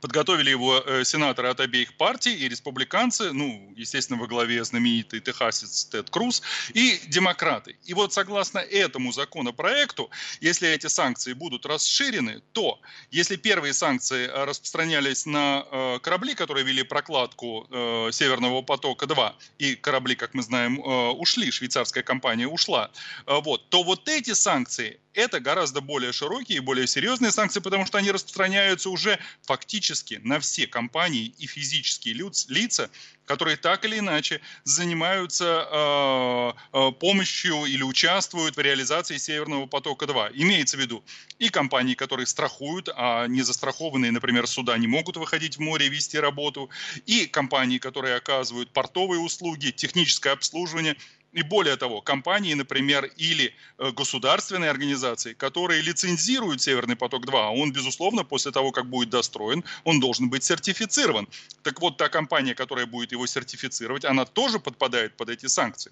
[0.02, 5.86] Подготовили его э, сенаторы от обеих партий, и республиканцы, ну, естественно, во главе знаменитый техасец
[5.86, 6.42] Тед Круз,
[6.74, 7.78] и демократы.
[7.86, 10.10] И вот согласно этому законопроекту,
[10.42, 12.80] если эти санкции будут расширены, то
[13.12, 19.76] если первые санкции э, распространялись на э, корабли, которые вели прокладку э, Северного потока-2, и
[19.76, 22.92] корабли, как мы знаем, э, ушли, швейцарская компания ушла,
[23.26, 27.86] э, вот, то вот эти санкции это гораздо более широкие и более серьезные санкции, потому
[27.86, 32.14] что они распространяются уже фактически на все компании и физические
[32.48, 32.90] лица,
[33.26, 40.32] которые так или иначе занимаются э, э, помощью или участвуют в реализации Северного потока-2.
[40.34, 41.04] Имеется в виду
[41.38, 45.90] и компании, которые страхуют, а не застрахованные, например, суда не могут выходить в море и
[45.90, 46.70] вести работу,
[47.06, 50.96] и компании, которые оказывают портовые услуги, техническое обслуживание–
[51.34, 57.72] и более того, компании, например, или э, государственные организации, которые лицензируют Северный поток-2, а он,
[57.72, 61.28] безусловно, после того, как будет достроен, он должен быть сертифицирован.
[61.64, 65.92] Так вот, та компания, которая будет его сертифицировать, она тоже подпадает под эти санкции.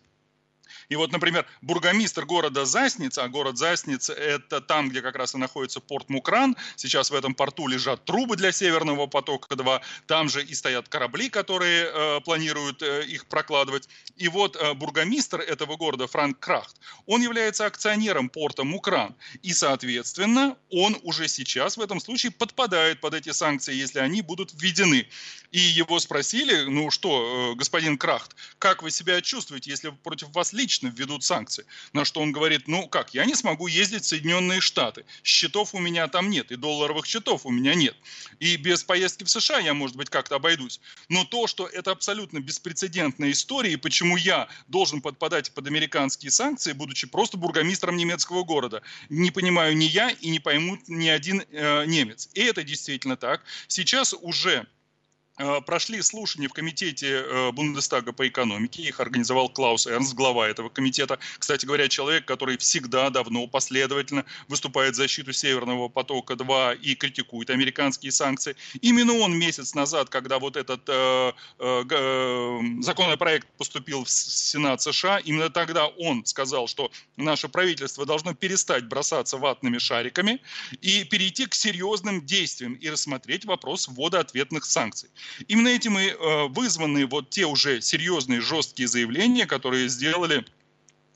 [0.89, 5.37] И вот, например, бургомистр города Засница, а город Засница– это там, где как раз и
[5.37, 10.53] находится порт Мукран, сейчас в этом порту лежат трубы для Северного потока-2, там же и
[10.53, 13.89] стоят корабли, которые э, планируют э, их прокладывать.
[14.15, 20.55] И вот э, бургомистр этого города Франк Крахт, он является акционером порта Мукран, и, соответственно,
[20.71, 25.07] он уже сейчас в этом случае подпадает под эти санкции, если они будут введены.
[25.51, 30.53] И его спросили, ну что, э, господин Крахт, как вы себя чувствуете, если против вас
[30.53, 31.65] лично введут санкции?
[31.93, 35.79] На что он говорит, ну как, я не смогу ездить в Соединенные Штаты, счетов у
[35.79, 37.95] меня там нет, и долларовых счетов у меня нет.
[38.39, 40.79] И без поездки в США я, может быть, как-то обойдусь.
[41.09, 46.73] Но то, что это абсолютно беспрецедентная история, и почему я должен подпадать под американские санкции,
[46.73, 51.85] будучи просто бургомистром немецкого города, не понимаю ни я и не поймут ни один э,
[51.85, 52.29] немец.
[52.33, 53.41] И это действительно так.
[53.67, 54.67] Сейчас уже
[55.65, 58.81] прошли слушания в комитете э, Бундестага по экономике.
[58.81, 61.19] Их организовал Клаус Эрнст, глава этого комитета.
[61.37, 68.11] Кстати говоря, человек, который всегда, давно, последовательно выступает в защиту Северного потока-2 и критикует американские
[68.11, 68.55] санкции.
[68.81, 75.49] Именно он месяц назад, когда вот этот э, э, законопроект поступил в Сенат США, именно
[75.49, 80.41] тогда он сказал, что наше правительство должно перестать бросаться ватными шариками
[80.81, 85.09] и перейти к серьезным действиям и рассмотреть вопрос ввода ответных санкций.
[85.47, 90.45] Именно этим и э, вызваны вот те уже серьезные жесткие заявления, которые сделали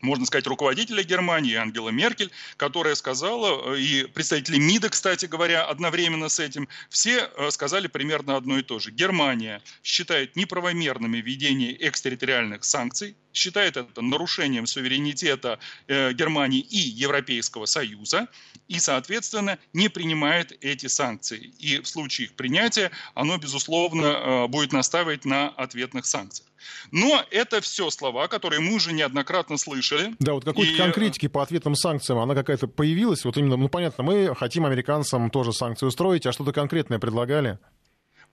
[0.02, 6.30] можно сказать, руководителя Германии Ангела Меркель, которая сказала, э, и представители МИДа, кстати говоря, одновременно
[6.30, 8.92] с этим, все э, сказали примерно одно и то же.
[8.92, 18.28] Германия считает неправомерными введение экстерриториальных санкций считает это нарушением суверенитета э, Германии и Европейского Союза,
[18.68, 21.54] и, соответственно, не принимает эти санкции.
[21.60, 26.51] И в случае их принятия оно, безусловно, будет настаивать на ответных санкциях.
[26.92, 30.16] Но это все слова, которые мы уже неоднократно слышали.
[30.20, 30.78] Да, вот какой-то и...
[30.78, 33.26] конкретики по ответным санкциям, она какая-то появилась?
[33.26, 37.60] Вот именно, ну понятно, мы хотим американцам тоже санкции устроить, а что-то конкретное предлагали?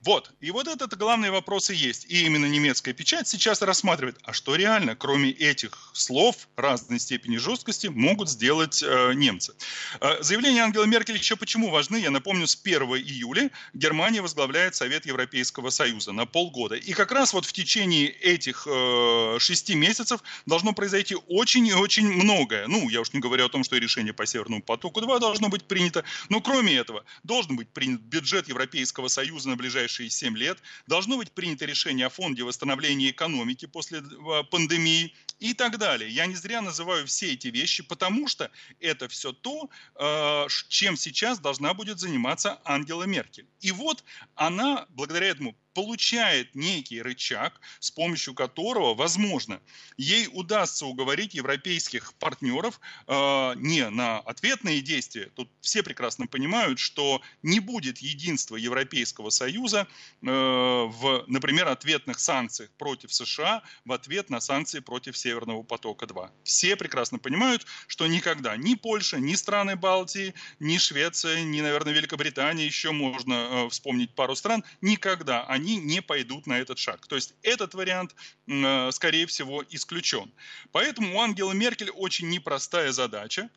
[0.04, 0.30] Вот.
[0.40, 2.06] И вот этот главный вопрос и есть.
[2.08, 7.88] И именно немецкая печать сейчас рассматривает, а что реально, кроме этих слов разной степени жесткости,
[7.88, 9.54] могут сделать э, немцы.
[10.00, 11.96] Э, заявление Ангела Меркель еще почему важны?
[11.96, 16.76] Я напомню, с 1 июля Германия возглавляет Совет Европейского Союза на полгода.
[16.76, 22.06] И как раз вот в течение этих э, шести месяцев должно произойти очень и очень
[22.06, 22.68] многое.
[22.68, 26.04] Ну, я уж не говорю о том, что решение по Северному потоку-2 должно быть принято.
[26.28, 30.58] Но кроме этого, должен быть принят бюджет Европейского Союза на ближайшие ближайшие 7 лет.
[30.86, 36.10] Должно быть принято решение о фонде восстановления экономики после э, пандемии и так далее.
[36.10, 41.38] Я не зря называю все эти вещи, потому что это все то, э, чем сейчас
[41.38, 43.46] должна будет заниматься Ангела Меркель.
[43.60, 49.60] И вот она, благодаря этому получает некий рычаг, с помощью которого, возможно,
[49.96, 55.30] ей удастся уговорить европейских партнеров э, не на ответные действия.
[55.36, 59.86] Тут все прекрасно понимают, что не будет единства Европейского Союза
[60.20, 66.30] э, в, например, ответных санкциях против США в ответ на санкции против Северного потока-2.
[66.42, 72.66] Все прекрасно понимают, что никогда ни Польша, ни страны Балтии, ни Швеция, ни, наверное, Великобритания,
[72.66, 77.06] еще можно э, вспомнить пару стран, никогда они они не пойдут на этот шаг.
[77.06, 78.14] То есть этот вариант,
[78.46, 80.32] э, скорее всего, исключен.
[80.72, 83.50] Поэтому у Ангела Меркель очень непростая задача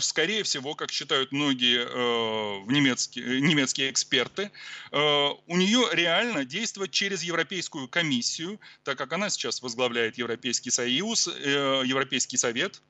[0.00, 4.50] скорее всего, как считают многие э, немецкие, немецкие эксперты,
[4.90, 11.26] э, у нее реально действовать через Европейскую комиссию, так как она сейчас возглавляет Европейский Союз,
[11.26, 12.80] Европейский Совет.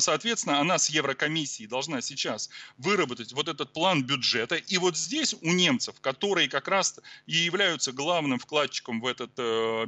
[0.00, 4.56] Соответственно, она с Еврокомиссией должна сейчас выработать вот этот план бюджета.
[4.56, 9.32] И вот здесь у немцев, которые как раз и являются главным вкладчиком в этот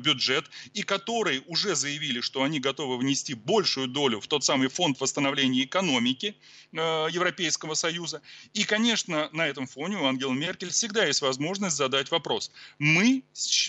[0.01, 5.01] бюджет, и которые уже заявили, что они готовы внести большую долю в тот самый фонд
[5.01, 6.37] восстановления экономики, экономики
[6.73, 6.77] э,
[7.11, 8.21] Европейского Союза.
[8.53, 12.51] И, конечно, на этом фоне у Ангелы Меркель всегда есть возможность задать вопрос.
[12.79, 13.23] Мы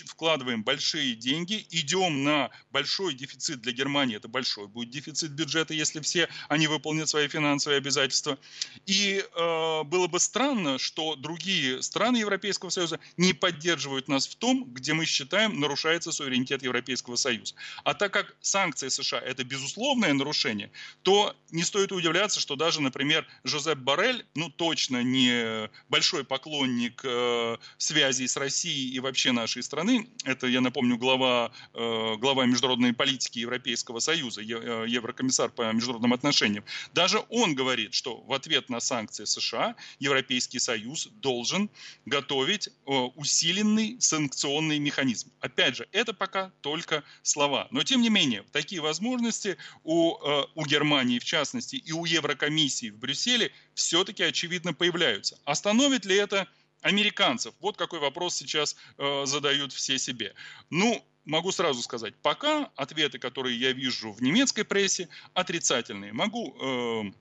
[0.06, 6.00] вкладываем большие деньги, идем на большой дефицит для Германии, это большой будет дефицит бюджета, если
[6.00, 8.38] все они выполнят свои финансовые обязательства.
[8.86, 14.64] И э, было бы странно, что другие страны Европейского Союза не поддерживают нас в том,
[14.64, 17.54] где мы считаем нарушается суверенитет Европейского Союза.
[17.84, 20.70] А так как санкции США это безусловное нарушение,
[21.02, 27.02] то не стоит удивляться, удивляться, что даже, например, Жозеп Барель, ну, точно не большой поклонник
[27.04, 32.94] э, связей с Россией и вообще нашей страны, это, я напомню, глава, э, глава международной
[32.94, 34.44] политики Европейского Союза, э,
[34.88, 41.08] еврокомиссар по международным отношениям, даже он говорит, что в ответ на санкции США Европейский Союз
[41.20, 41.70] должен
[42.06, 45.30] готовить э, усиленный санкционный механизм.
[45.40, 47.68] Опять же, это пока только слова.
[47.70, 52.90] Но, тем не менее, такие возможности у, э, у Германии, в частности, и у Еврокомиссии
[52.90, 55.38] в Брюсселе все-таки очевидно появляются.
[55.44, 56.46] Остановит ли это
[56.82, 57.54] американцев?
[57.60, 60.34] Вот какой вопрос сейчас э, задают все себе.
[60.68, 66.12] Ну, могу сразу сказать, пока ответы, которые я вижу в немецкой прессе, отрицательные.
[66.12, 67.12] Могу э,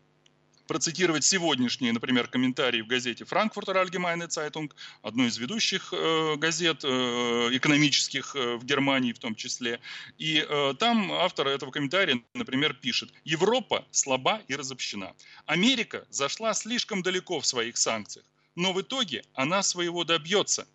[0.68, 6.88] процитировать сегодняшние, например, комментарии в газете «Франкфуртер Allgemeine Zeitung», одной из ведущих э, газет э,
[6.88, 9.80] экономических э, в Германии в том числе.
[10.18, 15.13] И э, там автор этого комментария, например, пишет «Европа слаба и разобщена.
[15.45, 18.26] Америка зашла слишком далеко в своих санкциях,
[18.58, 20.68] но в итоге она своего добьется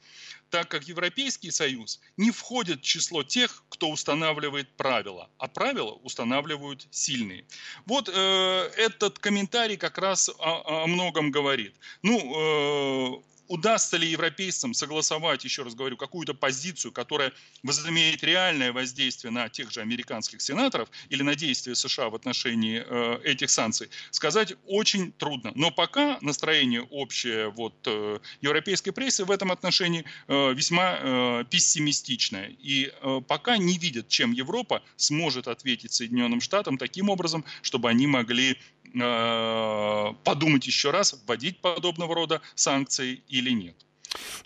[0.53, 6.87] так как Европейский Союз не входит в число тех, кто устанавливает правила, а правила устанавливают
[6.91, 7.47] сильные.
[7.87, 11.75] Вот э, этот комментарий как раз о, о многом говорит.
[12.03, 13.23] Ну, э,
[13.53, 17.33] удастся ли европейцам согласовать, еще раз говорю, какую-то позицию, которая
[17.63, 23.21] возымеет реальное воздействие на тех же американских сенаторов или на действия США в отношении э,
[23.25, 25.53] этих санкций, сказать очень трудно.
[25.55, 32.57] Но пока настроение общее вот, э, европейской прессы в этом отношении э, весьма пессимистичное.
[32.59, 32.93] И
[33.29, 38.57] пока не видят, чем Европа сможет ответить Соединенным Штатам таким образом, чтобы они могли
[38.93, 43.77] подумать еще раз, вводить подобного рода санкции или нет.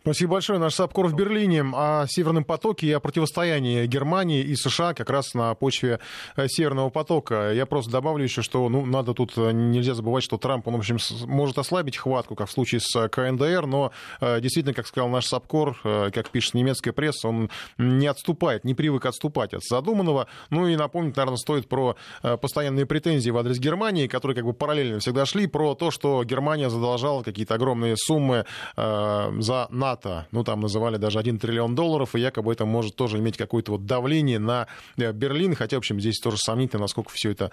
[0.07, 0.61] Спасибо большое.
[0.61, 5.35] Наш САПКОР в Берлине о Северном потоке и о противостоянии Германии и США как раз
[5.35, 5.99] на почве
[6.37, 7.53] э, Северного потока.
[7.53, 10.79] Я просто добавлю еще, что ну, надо тут, э, нельзя забывать, что Трамп, он, в
[10.79, 13.91] общем, может ослабить хватку, как в случае с э, КНДР, но
[14.21, 19.55] действительно, как сказал наш САПКОР, как пишет немецкая пресса, он не отступает, не привык отступать
[19.55, 20.29] от задуманного.
[20.51, 25.01] Ну и напомнить, наверное, стоит про постоянные претензии в адрес Германии, которые как бы параллельно
[25.01, 28.45] всегда шли, про то, что Германия задолжала какие-то огромные суммы
[28.77, 33.19] за НАТО НАТО, ну там называли даже 1 триллион долларов, и якобы это может тоже
[33.19, 37.31] иметь какое-то вот давление на э, Берлин, хотя, в общем, здесь тоже сомнительно, насколько все
[37.31, 37.51] это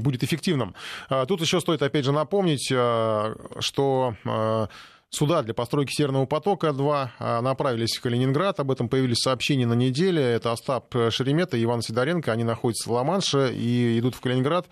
[0.00, 0.74] будет эффективным.
[1.08, 4.66] А, тут еще стоит, опять же, напомнить, э, что э,
[5.14, 8.58] Суда для постройки Северного потока-2 а, направились в Калининград.
[8.60, 10.22] Об этом появились сообщения на неделе.
[10.22, 12.32] Это Остап Шеремета и Иван Сидоренко.
[12.32, 14.68] Они находятся в Ла-Манше и идут в Калининград.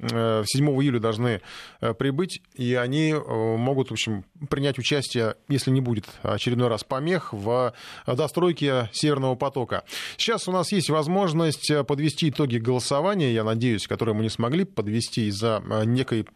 [0.00, 0.44] 7 э,
[0.82, 1.40] июля должны
[1.80, 6.82] э, прибыть, и они э, могут, в общем, принять участие, если не будет очередной раз
[6.82, 7.72] помех, в
[8.06, 9.84] достройке Северного потока.
[10.16, 15.28] Сейчас у нас есть возможность подвести итоги голосования, я надеюсь, которые мы не смогли подвести
[15.28, 16.26] из-за некой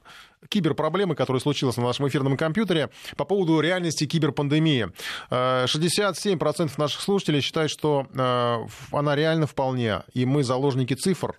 [0.49, 4.91] киберпроблемы, которая случилась на нашем эфирном компьютере по поводу реальности киберпандемии.
[5.31, 8.07] 67% наших слушателей считают, что
[8.93, 11.37] она реальна вполне, и мы заложники цифр.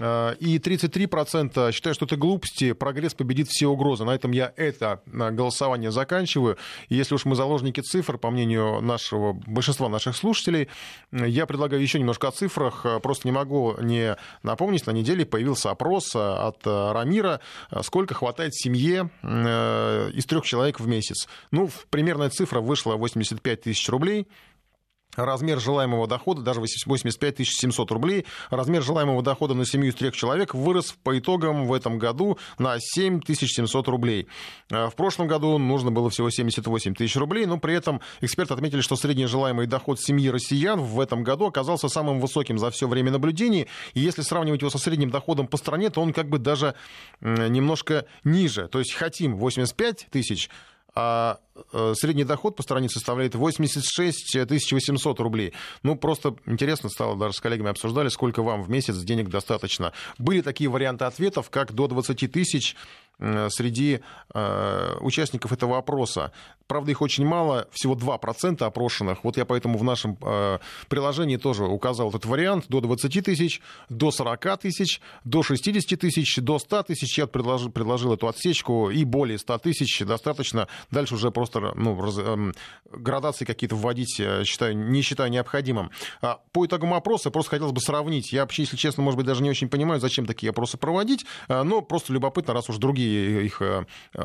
[0.00, 4.04] Э, и 33% считают, что это глупости, прогресс победит все угрозы.
[4.04, 6.56] На этом я это э, голосование заканчиваю.
[6.88, 10.68] Если уж мы заложники цифр, по мнению нашего, большинства наших слушателей,
[11.12, 12.86] я предлагаю еще немножко о цифрах.
[13.02, 17.40] Просто не могу не напомнить, на неделе появился опрос от Рамира,
[17.82, 21.28] сколько хватает семье э, из трех человек в месяц.
[21.50, 24.26] Ну, примерная цифра вышла 85 тысяч рублей
[25.16, 30.54] размер желаемого дохода, даже 85 700 рублей, размер желаемого дохода на семью из трех человек
[30.54, 34.26] вырос по итогам в этом году на 7 700 рублей.
[34.70, 38.80] А в прошлом году нужно было всего 78 тысяч рублей, но при этом эксперты отметили,
[38.80, 43.10] что средний желаемый доход семьи россиян в этом году оказался самым высоким за все время
[43.10, 43.68] наблюдений.
[43.94, 46.74] И если сравнивать его со средним доходом по стране, то он как бы даже
[47.20, 48.68] немножко ниже.
[48.68, 50.48] То есть хотим 85 тысяч,
[50.94, 51.38] а
[51.72, 54.36] э, средний доход по стране составляет 86
[54.72, 55.52] 800 рублей.
[55.82, 59.92] Ну, просто интересно стало, даже с коллегами обсуждали, сколько вам в месяц денег достаточно.
[60.18, 62.76] Были такие варианты ответов, как до 20 тысяч
[63.50, 64.00] среди
[64.34, 66.32] э, участников этого опроса.
[66.66, 69.24] Правда, их очень мало, всего 2% опрошенных.
[69.24, 70.58] Вот я поэтому в нашем э,
[70.88, 72.64] приложении тоже указал этот вариант.
[72.68, 77.18] До 20 тысяч, до 40 тысяч, до 60 тысяч, до 100 тысяч.
[77.18, 80.66] Я предложил, предложил эту отсечку и более 100 тысяч достаточно.
[80.90, 82.52] Дальше уже просто ну, раз, э,
[82.90, 85.90] градации какие-то вводить считаю, не считаю необходимым.
[86.22, 88.32] А по итогам опроса просто хотелось бы сравнить.
[88.32, 91.82] Я вообще, если честно, может быть, даже не очень понимаю, зачем такие опросы проводить, но
[91.82, 93.84] просто любопытно, раз уж другие их э,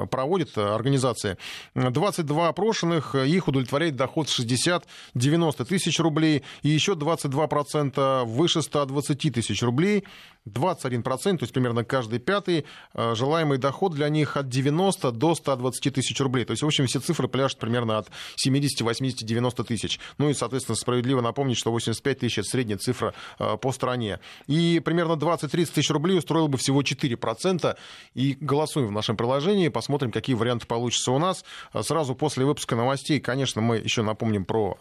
[0.09, 1.37] проводит организация.
[1.75, 10.03] 22 опрошенных, их удовлетворяет доход 60-90 тысяч рублей, и еще 22% выше 120 тысяч рублей.
[10.47, 15.93] 21%, то есть примерно каждый пятый, э, желаемый доход для них от 90 до 120
[15.93, 16.45] тысяч рублей.
[16.45, 19.99] То есть, в общем, все цифры пляшут примерно от 70, 80, 90 тысяч.
[20.17, 24.19] Ну и, соответственно, справедливо напомнить, что 85 тысяч– это средняя цифра э, по стране.
[24.47, 27.77] И примерно 20-30 тысяч рублей устроил бы всего 4%.
[28.13, 28.37] И
[28.77, 31.43] голосуем в нашем приложении, посмотрим, какие варианты получатся у нас.
[31.73, 34.77] Э, сразу после выпуска новостей, конечно, мы еще напомним про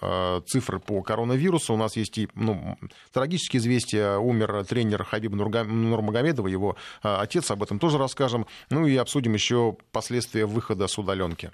[0.46, 1.74] цифры по коронавирусу.
[1.74, 2.76] У нас есть и ну,
[3.12, 4.18] трагические известия.
[4.18, 8.46] Умер тренер Хабиб Нурмагомедова, его а, отец, об этом тоже расскажем.
[8.70, 11.50] Ну и обсудим еще последствия выхода с удаленки.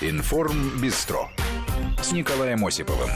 [0.00, 1.28] Информ Бистро
[2.02, 3.10] с Николаем Осиповым.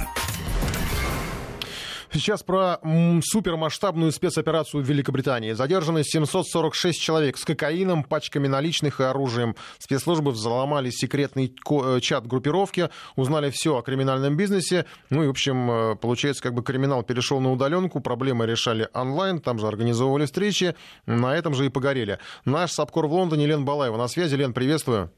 [2.13, 2.79] Сейчас про
[3.23, 5.53] супермасштабную спецоперацию в Великобритании.
[5.53, 9.55] Задержаны 746 человек с кокаином, пачками наличных и оружием.
[9.79, 14.87] Спецслужбы взломали секретный э, чат группировки, узнали все о криминальном бизнесе.
[15.11, 19.41] Ну и, в общем, э, получается, как бы криминал перешел на удаленку, проблемы решали онлайн,
[19.41, 20.75] там же организовывали встречи,
[21.07, 22.19] на этом же и погорели.
[22.45, 24.35] Наш САПКОР в Лондоне, Лен Балаева на связи.
[24.35, 25.13] Лен, приветствую.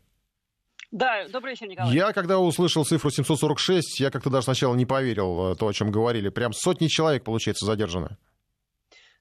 [0.92, 1.94] Да, добрый вечер, Николай.
[1.94, 5.90] Я, когда услышал цифру 746, я как-то даже сначала не поверил э, то, о чем
[5.90, 6.28] говорили.
[6.28, 8.18] Прям сотни человек, получается, задержаны.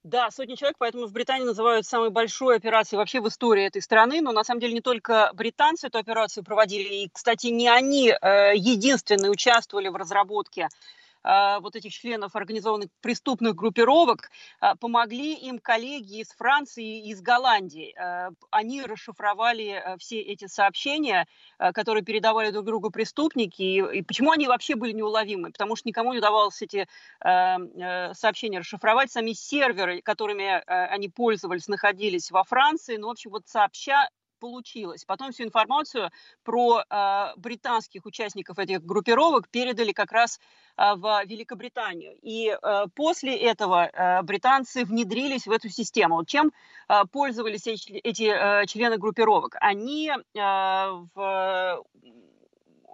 [0.04, 4.20] Да, сотни человек, поэтому в Британии называют самой большой операцией вообще в истории этой страны.
[4.20, 7.06] Но на самом деле не только британцы эту операцию проводили.
[7.06, 10.68] И, кстати, не они э, единственные участвовали в разработке
[11.24, 17.94] вот этих членов организованных преступных группировок, а, помогли им коллеги из Франции и из Голландии.
[17.98, 23.62] А, они расшифровали все эти сообщения, которые передавали друг другу преступники.
[23.62, 25.52] И почему они вообще были неуловимы?
[25.52, 26.88] Потому что никому не удавалось эти
[27.22, 29.12] сообщения расшифровать.
[29.12, 32.98] Сами серверы, которыми они пользовались, находились во Франции.
[32.98, 34.10] Ну, в общем, вот сообща
[34.42, 35.06] получилось.
[35.06, 36.10] Потом всю информацию
[36.44, 40.40] про э, британских участников этих группировок передали как раз
[40.78, 42.18] э, в Великобританию.
[42.22, 46.26] И э, после этого э, британцы внедрились в эту систему.
[46.26, 46.52] Чем
[46.90, 49.56] э, пользовались эти, эти э, члены группировок?
[49.62, 50.18] Они э,
[51.16, 51.84] в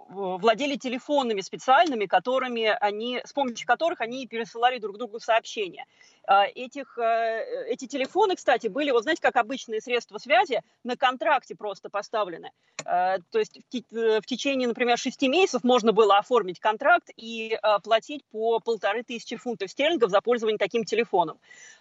[0.08, 5.84] владели телефонами специальными, которыми они, с помощью которых они пересылали друг другу сообщения.
[6.26, 11.54] А, этих, э, эти телефоны, кстати, были, вот знаете, как обычные средства связи, на контракте
[11.54, 12.50] просто поставлены.
[12.84, 18.24] А, то есть в течение, например, шести месяцев можно было оформить контракт и а, платить
[18.30, 21.38] по полторы тысячи фунтов стерлингов за пользование таким телефоном.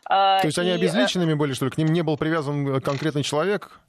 [0.08, 0.62] То есть и...
[0.62, 1.72] они обезличенными были, что ли?
[1.72, 3.80] К ним не был привязан э, конкретный человек?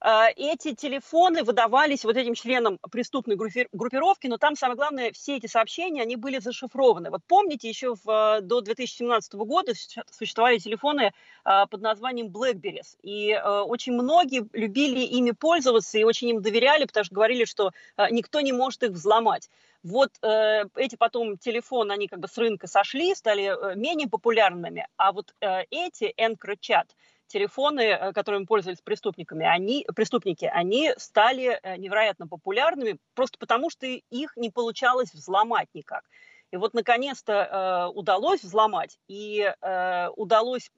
[0.00, 5.46] А, эти телефоны выдавались вот этим членам преступной группировки, но там самое главное, все эти
[5.46, 7.10] сообщения, они были зашифрованы.
[7.10, 9.72] Вот помните, еще в, до 2017 года
[10.10, 11.12] существовали телефоны
[11.44, 16.86] а, под названием BlackBerries, и а, очень многие любили ими пользоваться и очень им доверяли,
[16.86, 17.72] потому что говорили, что
[18.10, 19.50] никто не может их взломать.
[19.82, 24.86] Вот э, эти потом телефоны, они как бы с рынка сошли, стали э, менее популярными,
[24.96, 26.88] а вот э, эти EncroChat,
[27.30, 33.86] телефоны, э, которыми пользовались преступниками, они, преступники, они стали э, невероятно популярными просто потому, что
[33.86, 36.02] их не получалось взломать никак.
[36.50, 40.70] И вот наконец-то э, удалось взломать, и э, удалось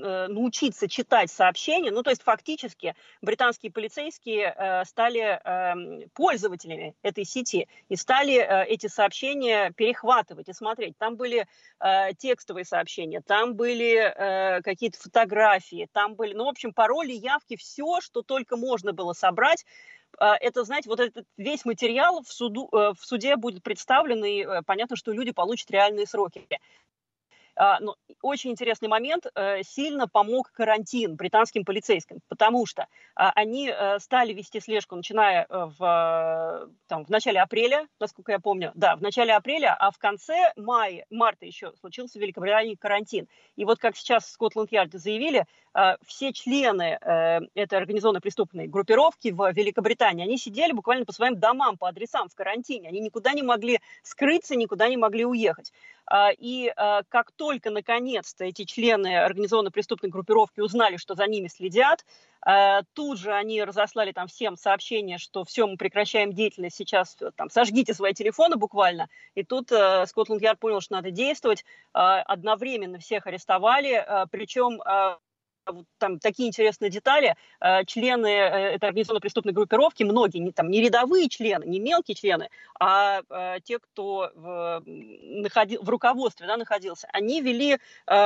[0.00, 1.90] научиться читать сообщения.
[1.90, 8.64] Ну, то есть фактически британские полицейские э, стали э, пользователями этой сети и стали э,
[8.66, 10.96] эти сообщения перехватывать и смотреть.
[10.98, 11.46] Там были
[11.80, 17.56] э, текстовые сообщения, там были э, какие-то фотографии, там были, ну, в общем, пароли, явки,
[17.56, 19.64] все, что только можно было собрать
[20.18, 24.62] э, это, знаете, вот этот весь материал в, суду, э, в суде будет представлен, и
[24.66, 26.46] понятно, что люди получат реальные сроки.
[27.60, 29.26] А, но очень интересный момент.
[29.34, 35.44] Э, сильно помог карантин британским полицейским, потому что а, они э, стали вести слежку, начиная
[35.46, 38.72] э, в, там, в начале апреля, насколько я помню.
[38.74, 43.28] Да, в начале апреля, а в конце мая, марта еще случился в Великобритании карантин.
[43.56, 45.44] И вот как сейчас в Скотланд-Ярде заявили,
[46.04, 46.98] все члены
[47.54, 52.34] этой организованной преступной группировки в Великобритании, они сидели буквально по своим домам, по адресам в
[52.34, 52.88] карантине.
[52.88, 55.72] Они никуда не могли скрыться, никуда не могли уехать.
[56.10, 56.72] А, и
[57.08, 62.04] как только, наконец-то, эти члены организованной преступной группировки узнали, что за ними следят,
[62.42, 67.50] а, тут же они разослали там всем сообщение, что все, мы прекращаем деятельность, сейчас там
[67.50, 69.08] сожгите свои телефоны буквально.
[69.34, 71.64] И тут э, Скотланд-Ярд понял, что надо действовать.
[71.94, 75.16] Э, одновременно всех арестовали, э, причем э,
[75.98, 77.36] там такие интересные детали.
[77.60, 82.14] Э, члены э, этой организационной преступной группировки, многие, не, там, не рядовые члены, не мелкие
[82.14, 82.48] члены,
[82.78, 87.78] а э, те, кто в, находил, в руководстве да, находился, они вели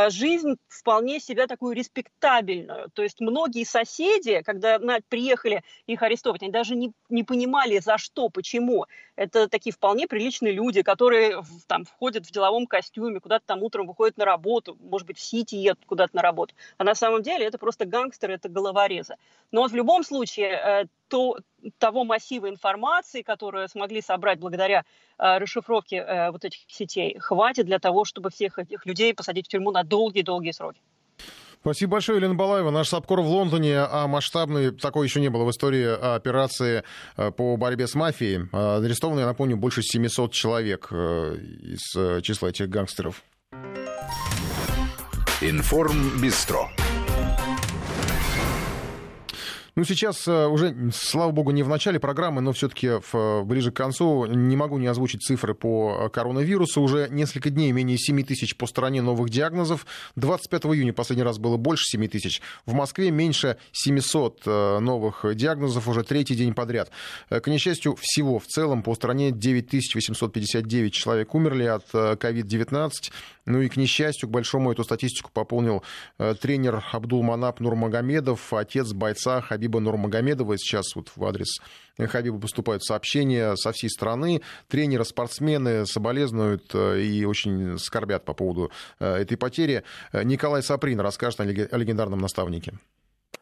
[0.08, 2.90] жизнь вполне себя такую респектабельную.
[2.94, 4.78] То есть многие соседи, когда
[5.08, 8.86] приехали их арестовать, они даже не, не понимали, за что, почему.
[9.16, 14.16] Это такие вполне приличные люди, которые там входят в деловом костюме, куда-то там утром выходят
[14.16, 16.54] на работу, может быть, в Сити едут куда-то на работу.
[16.78, 19.16] А на самом деле это просто гангстеры, это головорезы.
[19.50, 21.38] Но вот в любом случае э, то,
[21.78, 24.84] того массива информации, которую смогли собрать благодаря
[25.18, 29.48] э, расшифровке э, вот этих сетей, хватит для того, чтобы всех этих людей посадить в
[29.48, 30.80] тюрьму на долгие-долгие сроки.
[31.60, 32.70] Спасибо большое, Елена Балаева.
[32.70, 36.84] Наш САПКОР в Лондоне, а масштабной такой еще не было в истории операции
[37.16, 38.50] по борьбе с мафией.
[38.52, 43.24] Арестовано, я напомню, больше 700 человек из числа этих гангстеров.
[45.40, 46.70] Информ Бистро.
[49.76, 52.92] Ну, сейчас э, уже, слава богу, не в начале программы, но все-таки
[53.44, 56.80] ближе к концу не могу не озвучить цифры по коронавирусу.
[56.80, 59.84] Уже несколько дней менее 7 тысяч по стране новых диагнозов.
[60.14, 62.40] 25 июня последний раз было больше 7 тысяч.
[62.66, 66.92] В Москве меньше 700 э, новых диагнозов уже третий день подряд.
[67.28, 72.90] Э, к несчастью, всего в целом по стране 9859 человек умерли от COVID-19.
[73.46, 75.82] Ну и, к несчастью, к большому эту статистику пополнил
[76.40, 80.58] тренер Абдулманап Нурмагомедов, отец бойца Хабиб Хабиба Нурмагомедова.
[80.58, 81.58] Сейчас вот в адрес
[81.98, 84.42] Хабиба поступают сообщения со всей страны.
[84.68, 89.82] Тренеры, спортсмены соболезнуют э, и очень скорбят по поводу э, этой потери.
[90.12, 92.74] Николай Саприн расскажет о легендарном наставнике.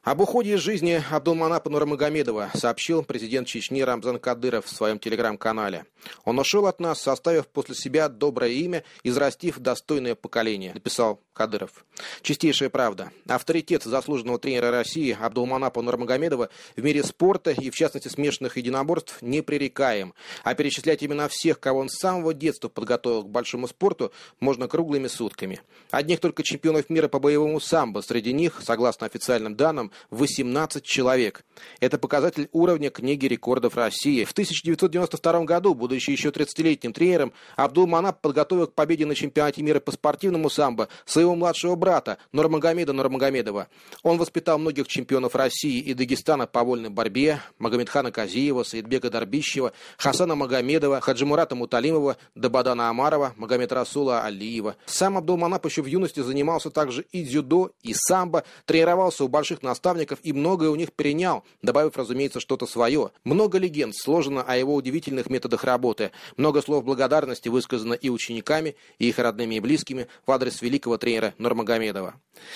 [0.03, 5.84] Об уходе из жизни Абдулманапа Нурмагомедова сообщил президент Чечни Рамзан Кадыров в своем телеграм-канале.
[6.24, 11.84] Он ушел от нас, составив после себя доброе имя, израстив достойное поколение, написал Кадыров.
[12.22, 13.11] Чистейшая правда.
[13.26, 20.14] Авторитет заслуженного тренера России Абдулманапа Нурмагомедова в мире спорта и, в частности, смешанных единоборств непререкаем.
[20.45, 25.07] А перечислять именно всех, кого он с самого детства подготовил к большому спорту, можно круглыми
[25.07, 25.61] сутками.
[25.90, 31.45] Одних только чемпионов мира по боевому самбо среди них, согласно официальным данным, чемпионом 18 человек.
[31.80, 34.24] Это показатель уровня книги рекордов России.
[34.24, 39.93] В 1992 году, будучи еще 30-летним тренером, Абдул-Манап подготовил к победе на чемпионате мира по
[39.93, 43.68] спортивному самбо своего младшего брата Нурмагомеда Нурмагомедова.
[44.03, 50.35] Он воспитал многих чемпионов России и Дагестана по вольной борьбе, Магомедхана Казиева, Саидбека Дарбищева, Хасана
[50.35, 54.76] Магомедова, Хаджимурата Муталимова, Дабадана Амарова, Магомед Расула Алиева.
[54.87, 60.18] Сам Абдулманап еще в юности занимался также и дзюдо, и самбо, тренировался у больших наставников
[60.23, 63.11] и многое у них перенял, добавив, разумеется, что-то свое.
[63.25, 66.12] Много легенд сложено о его удивительных методах работы.
[66.37, 71.33] Много слов благодарности высказано и учениками, и их родными и близкими в адрес великого тренера
[71.38, 72.14] Нурмагомедова.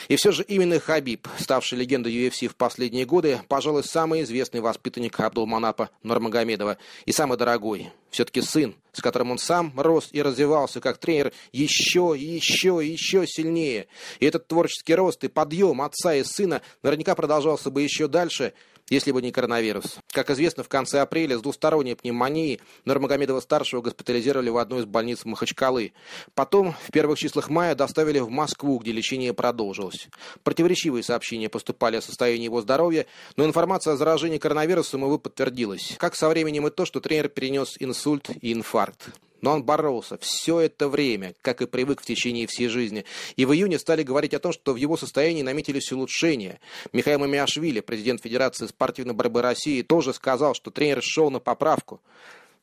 [0.09, 5.19] И все же именно Хабиб, ставший легендой UFC в последние годы, пожалуй, самый известный воспитанник
[5.19, 6.77] Абдулманапа Нурмагомедова
[7.07, 7.91] и самый дорогой.
[8.11, 13.89] Все-таки сын, с которым он сам рос и развивался как тренер еще, еще, еще сильнее.
[14.21, 18.55] И этот творческий рост и подъем отца и сына наверняка продолжался бы еще дальше,
[18.89, 19.99] если бы не коронавирус.
[20.13, 25.93] Как известно, в конце апреля с двусторонней пневмонией Нурмагомедова-старшего госпитализировали в одну из больниц Махачкалы.
[26.35, 30.09] Потом, в первых числах мая, доставили в Москву, где лечение продолжилось.
[30.43, 33.07] Противоречивые сообщения поступали о состоянии его здоровья,
[33.37, 35.97] но информация о заражении коронавирусом, увы, подтвердилась.
[35.99, 39.11] Как со временем и то, что тренер перенес инсульт и инфаркт.
[39.41, 43.05] Но он боролся все это время, как и привык в течение всей жизни.
[43.37, 46.61] И в июне стали говорить о том, что в его состоянии наметились улучшения.
[46.93, 52.01] Михаил Мамиашвили, президент Федерации спортивной борьбы России, тоже сказал, что тренер шел на поправку.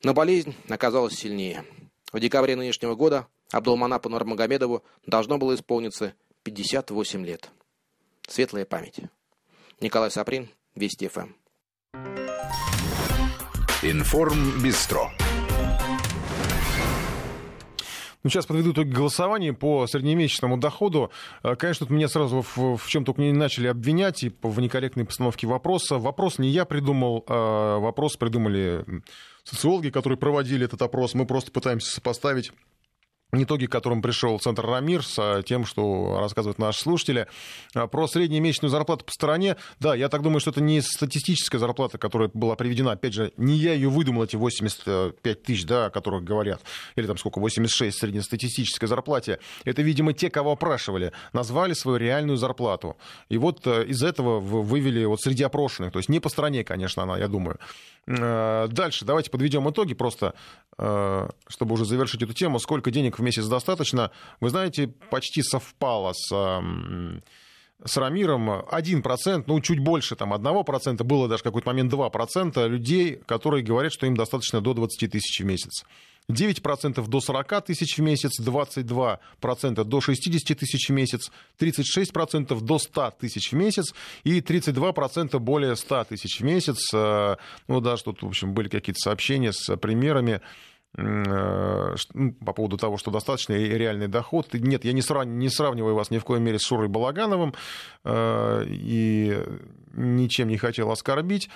[0.02, 1.64] Но болезнь оказалась сильнее.
[2.12, 7.50] В декабре нынешнего года Абдулманапу Нурмагомедову должно было исполниться 58 лет.
[8.28, 9.00] Светлая память.
[9.80, 11.32] Николай Саприн, Вести ФМ.
[13.82, 15.10] Информ Бистро.
[18.24, 21.10] Ну, сейчас подведу итоги голосования по среднемесячному доходу.
[21.42, 25.04] Э, конечно, тут меня сразу в, в чем только не начали обвинять и в некорректной
[25.04, 25.98] постановке вопроса.
[25.98, 28.86] Вопрос не я придумал, а вопрос придумали
[29.44, 31.12] социологи, которые проводили этот опрос.
[31.12, 32.50] Мы просто пытаемся сопоставить
[33.42, 37.26] итоги, к которым пришел Центр Рамир, с тем, что рассказывают наши слушатели.
[37.74, 39.56] А, про среднюю месячную зарплату по стране.
[39.80, 42.92] Да, я так думаю, что это не статистическая зарплата, которая была приведена.
[42.92, 46.60] Опять же, не я ее выдумал, эти 85 тысяч, да, о которых говорят.
[46.96, 49.38] Или там сколько, 86 среднестатистической зарплате.
[49.64, 52.96] Это, видимо, те, кого опрашивали, назвали свою реальную зарплату.
[53.28, 55.92] И вот э, из этого вывели вот среди опрошенных.
[55.92, 57.58] То есть не по стране, конечно, она, я думаю.
[58.06, 60.34] Э, дальше давайте подведем итоги просто,
[60.78, 62.58] э, чтобы уже завершить эту тему.
[62.58, 64.10] Сколько денег в месяц достаточно?
[64.40, 66.30] Вы знаете, почти совпало с
[67.84, 73.62] с Рамиром 1%, ну, чуть больше там 1%, было даже какой-то момент 2% людей, которые
[73.62, 75.84] говорят, что им достаточно до 20 тысяч в месяц.
[76.30, 81.30] 9% до 40 тысяч в месяц, 22% до 60 тысяч в месяц,
[81.60, 86.78] 36% до 100 тысяч в месяц и 32% более 100 тысяч в месяц.
[86.94, 87.36] Э,
[87.68, 90.40] ну, даже тут, в общем, были какие-то сообщения с примерами
[90.96, 94.54] по поводу того, что достаточно реальный доход.
[94.54, 95.26] Нет, я не, срав...
[95.26, 97.54] не сравниваю вас ни в коей мере с Шурой Балагановым
[98.04, 99.42] э, и
[99.92, 101.50] ничем не хотел оскорбить.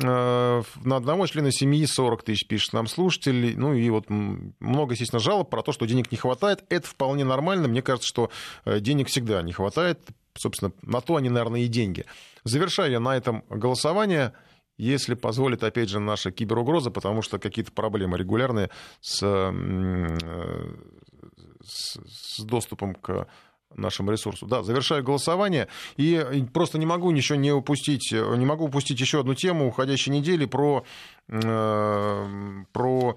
[0.00, 3.58] Э, на одного члена семьи 40 тысяч пишет нам слушатель.
[3.58, 6.64] Ну и вот много, естественно, жалоб про то, что денег не хватает.
[6.68, 7.66] Это вполне нормально.
[7.66, 8.30] Мне кажется, что
[8.64, 9.98] э, денег всегда не хватает.
[10.34, 12.04] Собственно, на то они, наверное, и деньги.
[12.44, 14.32] Завершаю я на этом голосование
[14.78, 18.70] если позволит, опять же, наша киберугроза, потому что какие-то проблемы регулярные
[19.00, 20.18] с, э,
[21.64, 23.26] с, с доступом к
[23.74, 24.46] нашему ресурсу.
[24.46, 25.68] Да, завершаю голосование.
[25.96, 30.46] И просто не могу ничего не упустить, не могу упустить еще одну тему уходящей недели
[30.46, 30.84] про,
[31.28, 33.16] э, про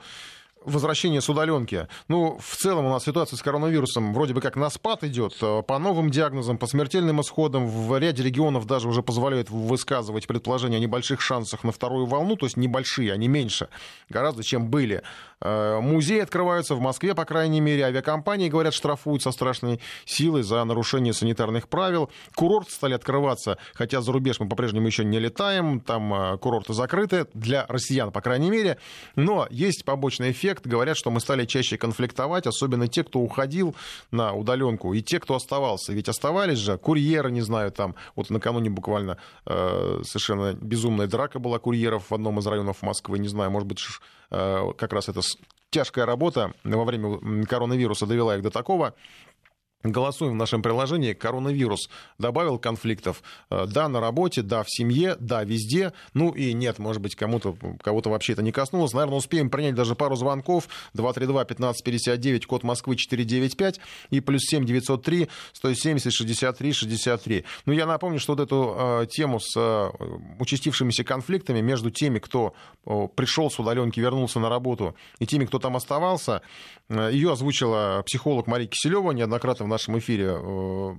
[0.70, 1.88] возвращение с удаленки.
[2.08, 5.38] Ну, в целом у нас ситуация с коронавирусом вроде бы как на спад идет.
[5.68, 10.80] По новым диагнозам, по смертельным исходам в ряде регионов даже уже позволяют высказывать предположения о
[10.80, 13.70] небольших шансах на вторую волну, то есть небольшие, они меньше
[14.10, 15.04] гораздо, чем были.
[15.42, 20.64] Э, музеи открываются в Москве, по крайней мере, авиакомпании, говорят, штрафуют со страшной силой за
[20.66, 22.10] нарушение санитарных правил.
[22.36, 27.28] Курорты стали открываться, хотя за рубеж мы по-прежнему еще не летаем, там э, курорты закрыты,
[27.34, 28.78] для россиян, по крайней мере.
[29.16, 33.76] Но есть побочный эффект, говорят, что мы стали чаще конфликтовать, особенно те, кто уходил
[34.12, 35.94] на удаленку, и те, кто оставался.
[35.94, 41.60] Ведь оставались же курьеры, не знаю, там, вот накануне буквально э, совершенно безумная драка была
[41.60, 43.80] курьеров в одном из районов Москвы, не знаю, может быть,
[44.30, 45.22] как раз эта
[45.70, 46.54] тяжкая работа.
[46.64, 48.96] Во время коронавируса довела их до такого
[49.82, 51.14] Голосуем в нашем приложении.
[51.14, 53.24] Коронавирус добавил конфликтов.
[53.50, 55.94] Э, да, на работе, да, в семье, да, везде.
[56.14, 58.92] Ну и нет, может быть, кому-то, кого-то вообще это не коснулось.
[58.92, 60.68] Наверное, успеем принять даже пару звонков.
[60.96, 63.80] 232-1559, код Москвы 495
[64.10, 67.46] и плюс 7 903 170 63 63.
[67.66, 69.90] Ну, я напомню, что вот эту э, тему с э,
[70.40, 72.54] участившимися конфликтами между теми, кто
[72.86, 76.42] э, пришел с удаленки, вернулся на работу, и теми, кто там оставался,
[76.90, 80.96] э, ее озвучила психолог Мария Киселева неоднократно нашем эфире э,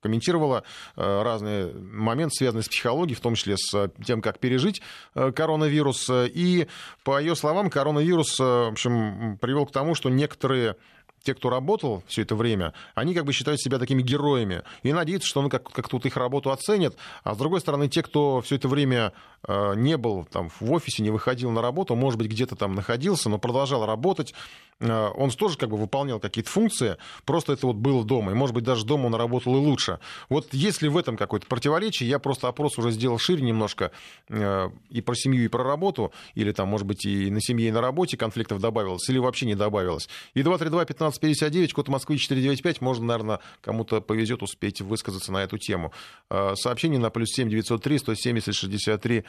[0.00, 0.62] комментировала
[0.96, 4.82] э, разные моменты, связанные с психологией, в том числе с э, тем, как пережить
[5.14, 6.08] коронавирус.
[6.10, 6.68] И,
[7.04, 10.76] по ее словам, коронавирус, в общем, привел к тому, что некоторые
[11.22, 15.28] те, кто работал все это время, они как бы считают себя такими героями и надеются,
[15.28, 16.96] что ну, как, как тут их работу оценят.
[17.24, 19.12] А с другой стороны, те, кто все это время
[19.46, 23.28] э, не был там в офисе, не выходил на работу, может быть, где-то там находился,
[23.28, 24.34] но продолжал работать,
[24.80, 28.32] э, он тоже как бы выполнял какие-то функции, просто это вот было дома.
[28.32, 29.98] И, может быть, даже дома он работал и лучше.
[30.28, 33.92] Вот если в этом какое-то противоречие, я просто опрос уже сделал шире немножко
[34.28, 37.72] э, и про семью, и про работу, или там, может быть, и на семье, и
[37.72, 40.08] на работе конфликтов добавилось, или вообще не добавилось.
[40.34, 42.80] И 232 15 1559, код Москвы 495.
[42.80, 45.92] Можно, наверное, кому-то повезет успеть высказаться на эту тему.
[46.30, 49.24] Э, сообщение на плюс 7 903 170 63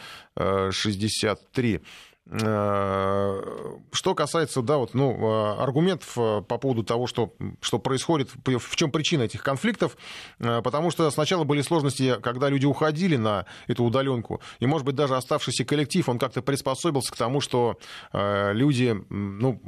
[0.72, 1.82] 63.
[2.28, 8.76] Что касается, да, вот, ну, э, аргументов э, по поводу того, что, что происходит, в
[8.76, 9.98] чем причина этих конфликтов,
[10.38, 15.18] потому что сначала были сложности, когда люди уходили на эту удаленку, и, может быть, даже
[15.18, 17.78] оставшийся коллектив, он как-то приспособился к тому, что
[18.14, 19.60] люди, ну,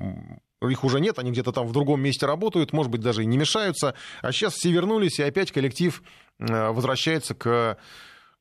[0.70, 3.38] их уже нет, они где-то там в другом месте работают, может быть, даже и не
[3.38, 3.96] мешаются.
[4.22, 6.02] А сейчас все вернулись, и опять коллектив
[6.40, 7.78] э, возвращается к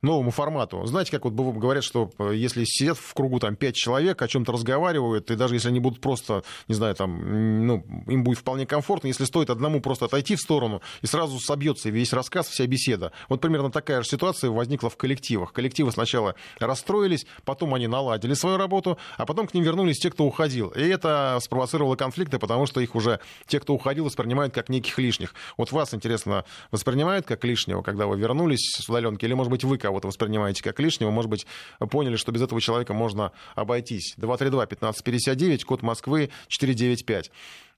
[0.03, 0.85] новому формату.
[0.85, 4.53] Знаете, как вот говорят, что э, если сидят в кругу там пять человек, о чем-то
[4.53, 9.07] разговаривают, и даже если они будут просто, не знаю, там, ну, им будет вполне комфортно,
[9.07, 13.13] если стоит одному просто отойти в сторону, и сразу собьется весь рассказ, вся беседа.
[13.29, 15.53] Вот примерно такая же ситуация возникла в коллективах.
[15.53, 20.25] Коллективы сначала расстроились, потом они наладили свою работу, а потом к ним вернулись те, кто
[20.25, 20.69] уходил.
[20.71, 25.35] И это спровоцировало конфликты, потому что их уже те, кто уходил, воспринимают как неких лишних.
[25.57, 29.79] Вот вас, интересно, воспринимают как лишнего, когда вы вернулись с удаленки, или, может быть, вы
[29.93, 31.47] кого-то воспринимаете как лишнего, может быть,
[31.79, 34.15] поняли, что без этого человека можно обойтись.
[34.19, 37.31] 232-1559, код Москвы 495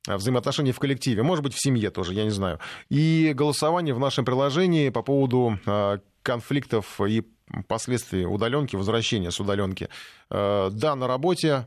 [0.07, 2.61] взаимоотношения в коллективе, может быть, в семье тоже, я не знаю.
[2.91, 7.23] И голосование в нашем приложении по поводу а, конфликтов и
[7.69, 9.89] последствий удаленки, возвращения с удаленки.
[10.29, 11.67] А, да, на работе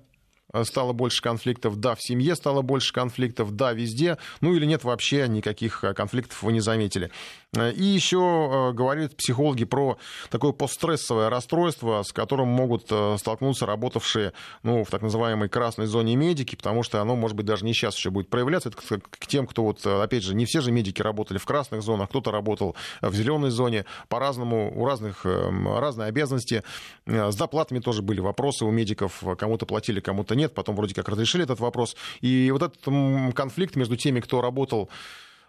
[0.64, 5.28] стало больше конфликтов, да, в семье стало больше конфликтов, да, везде, ну или нет вообще
[5.28, 7.12] никаких э, конфликтов вы не заметили.
[7.56, 9.98] Э, и еще говорят психологи про
[10.30, 14.34] такое постстрессовое расстройство, с которым могут столкнуться работавшие
[14.64, 17.98] ну, в так называемой красной зоне медики, потому что оно, может быть, даже не сейчас
[17.98, 18.70] еще будет проявляться.
[18.70, 22.10] Это к тем, кто, вот, опять же, не все же медики работали в красных зонах,
[22.10, 26.64] кто-то работал в зеленой зоне, по-разному, у разных разные обязанности.
[27.06, 31.44] С доплатами тоже были вопросы у медиков, кому-то платили, кому-то нет, потом вроде как разрешили
[31.44, 31.96] этот вопрос.
[32.22, 34.90] И вот этот конфликт между теми, кто работал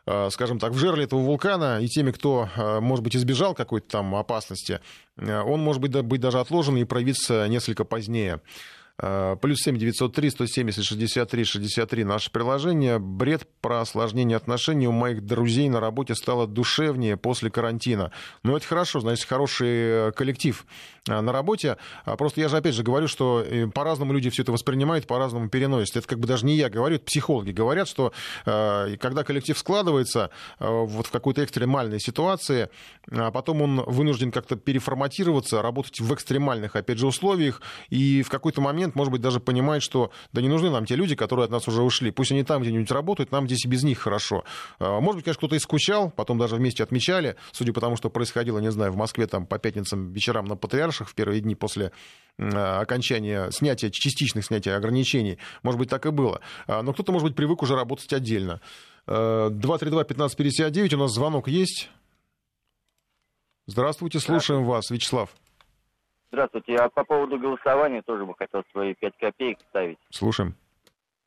[0.06, 3.89] э, скажем так, в жерле этого вулкана, и теми, кто, э, может быть, избежал какой-то
[3.89, 4.81] там опасности,
[5.16, 8.40] э, он может быть, быть даже отложен и проявиться несколько позднее.
[9.40, 12.98] Плюс 7 903 170 63 63 наше приложение.
[12.98, 18.10] Бред про осложнение отношений у моих друзей на работе стало душевнее после карантина.
[18.42, 20.64] Но это хорошо, значит, хороший коллектив
[21.08, 21.76] Э, на работе.
[22.04, 25.48] А просто я же опять же говорю, что э, по-разному люди все это воспринимают, по-разному
[25.48, 25.96] переносят.
[25.96, 28.12] Это как бы даже не я говорю, это психологи говорят, что
[28.46, 32.68] э, когда коллектив складывается вот в какой-то экстремальной ситуации,
[33.10, 38.60] а потом он вынужден как-то переформатироваться, работать в экстремальных, опять же, условиях, и в какой-то
[38.60, 41.66] момент, может быть, даже понимает, что да не нужны нам те люди, которые от нас
[41.69, 42.10] уже ушли.
[42.10, 44.44] Пусть они там где-нибудь работают, нам здесь и без них хорошо.
[44.78, 48.59] Может быть, конечно, кто-то и скучал, потом даже вместе отмечали, судя по тому, что происходило,
[48.59, 51.93] не знаю, в Москве там по пятницам вечерам на Патриарш наших в первые дни после
[52.39, 55.39] окончания снятия, частичных снятия ограничений.
[55.62, 56.40] Может быть, так и было.
[56.66, 58.60] А, но кто-то, может быть, привык уже работать отдельно.
[59.06, 61.89] 232-1559, у нас звонок есть.
[63.66, 65.31] Здравствуйте, слушаем вас, Вячеслав.
[66.30, 66.76] Здравствуйте.
[66.76, 69.98] А по поводу голосования тоже бы хотел свои 5 копеек ставить.
[70.10, 70.55] Слушаем.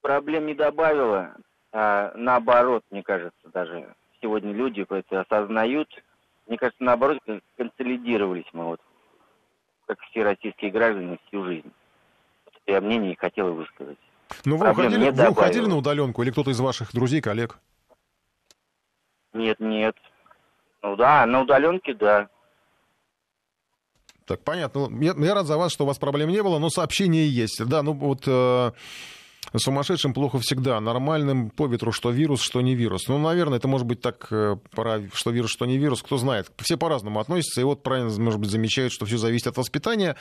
[0.02, 1.36] Проблем не добавило,
[1.72, 5.90] а наоборот, мне кажется, даже сегодня люди это осознают.
[6.48, 7.20] Мне кажется, наоборот,
[7.56, 8.82] консолидировались мы вот
[9.86, 11.72] как все российские граждане, всю жизнь.
[12.66, 13.98] Я мнение хотел высказать.
[14.46, 17.60] Ну, вы уходили, вы уходили на удаленку или кто-то из ваших друзей, коллег?
[19.34, 19.98] Нет, нет.
[20.82, 22.30] Ну да, на удаленке, да.
[24.26, 24.90] Так, понятно.
[25.02, 27.64] Я, я рад за вас, что у вас проблем не было, но сообщение есть.
[27.66, 28.24] Да, ну вот...
[28.28, 28.72] Э
[29.54, 30.80] Сумасшедшим плохо всегда.
[30.80, 33.10] Нормальным по ветру, что вирус, что не вирус.
[33.10, 34.56] Ну, наверное, это может быть так, э,
[35.14, 36.02] что вирус, что не вирус.
[36.02, 36.50] Кто знает.
[36.62, 37.60] Все по-разному относятся.
[37.60, 40.16] И вот правильно, может быть, замечают, что все зависит от воспитания.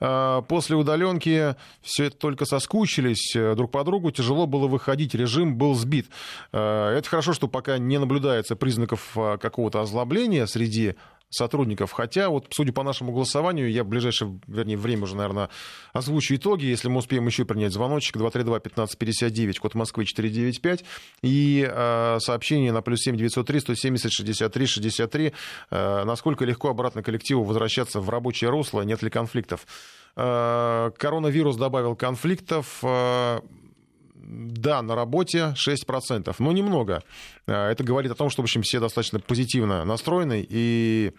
[0.00, 4.12] А, после удаленки все только соскучились э, друг по другу.
[4.12, 5.14] Тяжело было выходить.
[5.14, 6.06] Режим был сбит.
[6.52, 10.94] Это хорошо, что пока не наблюдается признаков какого-то озлобления среди
[11.36, 11.92] сотрудников.
[11.92, 15.48] Хотя, вот, судя по нашему голосованию, я в ближайшее, вернее, время уже, наверное,
[15.92, 20.84] озвучу итоги, если мы успеем еще принять звоночек 232-1559, код Москвы 495,
[21.22, 25.32] и э, сообщение на плюс 7 903 170 63 63,
[25.70, 29.66] э, насколько легко обратно коллективу возвращаться в рабочее русло, нет ли конфликтов.
[30.16, 33.40] Э, коронавирус добавил конфликтов, э,
[34.26, 37.02] да, на работе 6%, но немного.
[37.46, 41.12] А, это говорит о том, что, в общем, все достаточно позитивно настроены и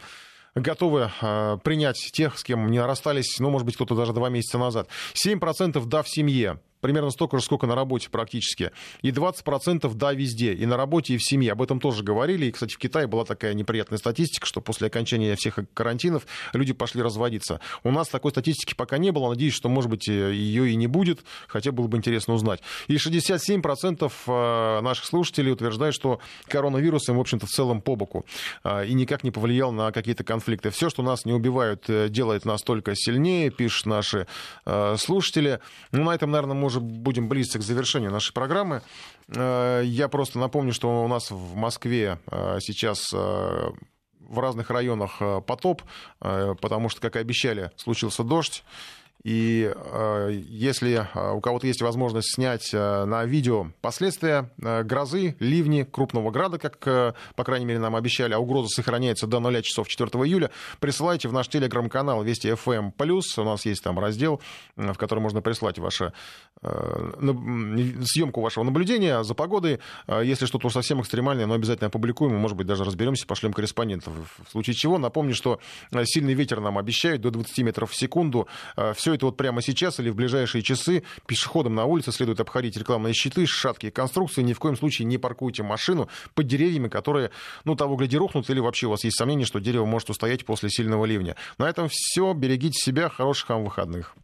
[0.56, 4.58] готовы э, принять тех, с кем не расстались, ну, может быть, кто-то даже два месяца
[4.58, 4.90] назад.
[5.14, 8.72] 7% да в семье примерно столько же, сколько на работе практически.
[9.02, 11.54] И 20% да везде, и на работе, и в семье.
[11.54, 12.46] Об этом тоже говорили.
[12.46, 17.02] И, кстати, в Китае была такая неприятная статистика, что после окончания всех карантинов люди пошли
[17.02, 17.60] разводиться.
[17.84, 19.30] У нас такой статистики пока не было.
[19.30, 22.62] Надеюсь, что, может быть, ее и не будет, хотя было бы интересно узнать.
[22.88, 28.26] И 67% э, наших слушателей утверждают, что коронавирус им, в общем-то, в целом по боку
[28.64, 30.70] э, и никак не повлиял на какие-то конфликты.
[30.70, 34.28] Все, что нас не убивают, э, делает нас только сильнее, пишут наши
[34.98, 35.60] слушатели.
[35.92, 38.82] Ну, на этом, наверное, уже будем близиться к завершению нашей программы.
[39.28, 43.70] Э, я просто напомню, что у нас в Москве э, сейчас э,
[44.20, 45.84] в разных районах потоп,
[46.20, 48.66] потому что, как и обещали, случился дождь.
[49.28, 55.84] И э, если э, у кого-то есть возможность снять э, на видео последствия грозы, ливни,
[55.84, 60.10] крупного града, как, по крайней мере, нам обещали, а угроза сохраняется до 0 часов 4
[60.24, 60.50] июля,
[60.80, 62.94] присылайте в наш телеграм-канал Вести FM+.
[63.38, 64.40] У нас есть там раздел,
[64.78, 66.14] в который можно прислать ваше,
[66.62, 69.80] съемку вашего наблюдения за погодой.
[70.08, 74.14] Если что-то совсем экстремальное, но обязательно опубликуем, может быть, даже разберемся, пошлем корреспондентов.
[74.48, 75.60] В случае чего, напомню, что
[76.06, 78.48] сильный ветер нам обещают до 20 метров в секунду.
[78.96, 83.14] Все это вот прямо сейчас или в ближайшие часы пешеходам на улице следует обходить рекламные
[83.14, 84.42] щиты, шаткие конструкции.
[84.42, 87.32] Ни в коем случае не паркуйте машину под деревьями, которые,
[87.66, 90.70] ну, того гляди, рухнут, или вообще у вас есть сомнение, что дерево может устоять после
[90.70, 91.36] сильного ливня.
[91.58, 92.34] На этом все.
[92.34, 93.10] Берегите себя.
[93.10, 94.16] Хороших вам выходных.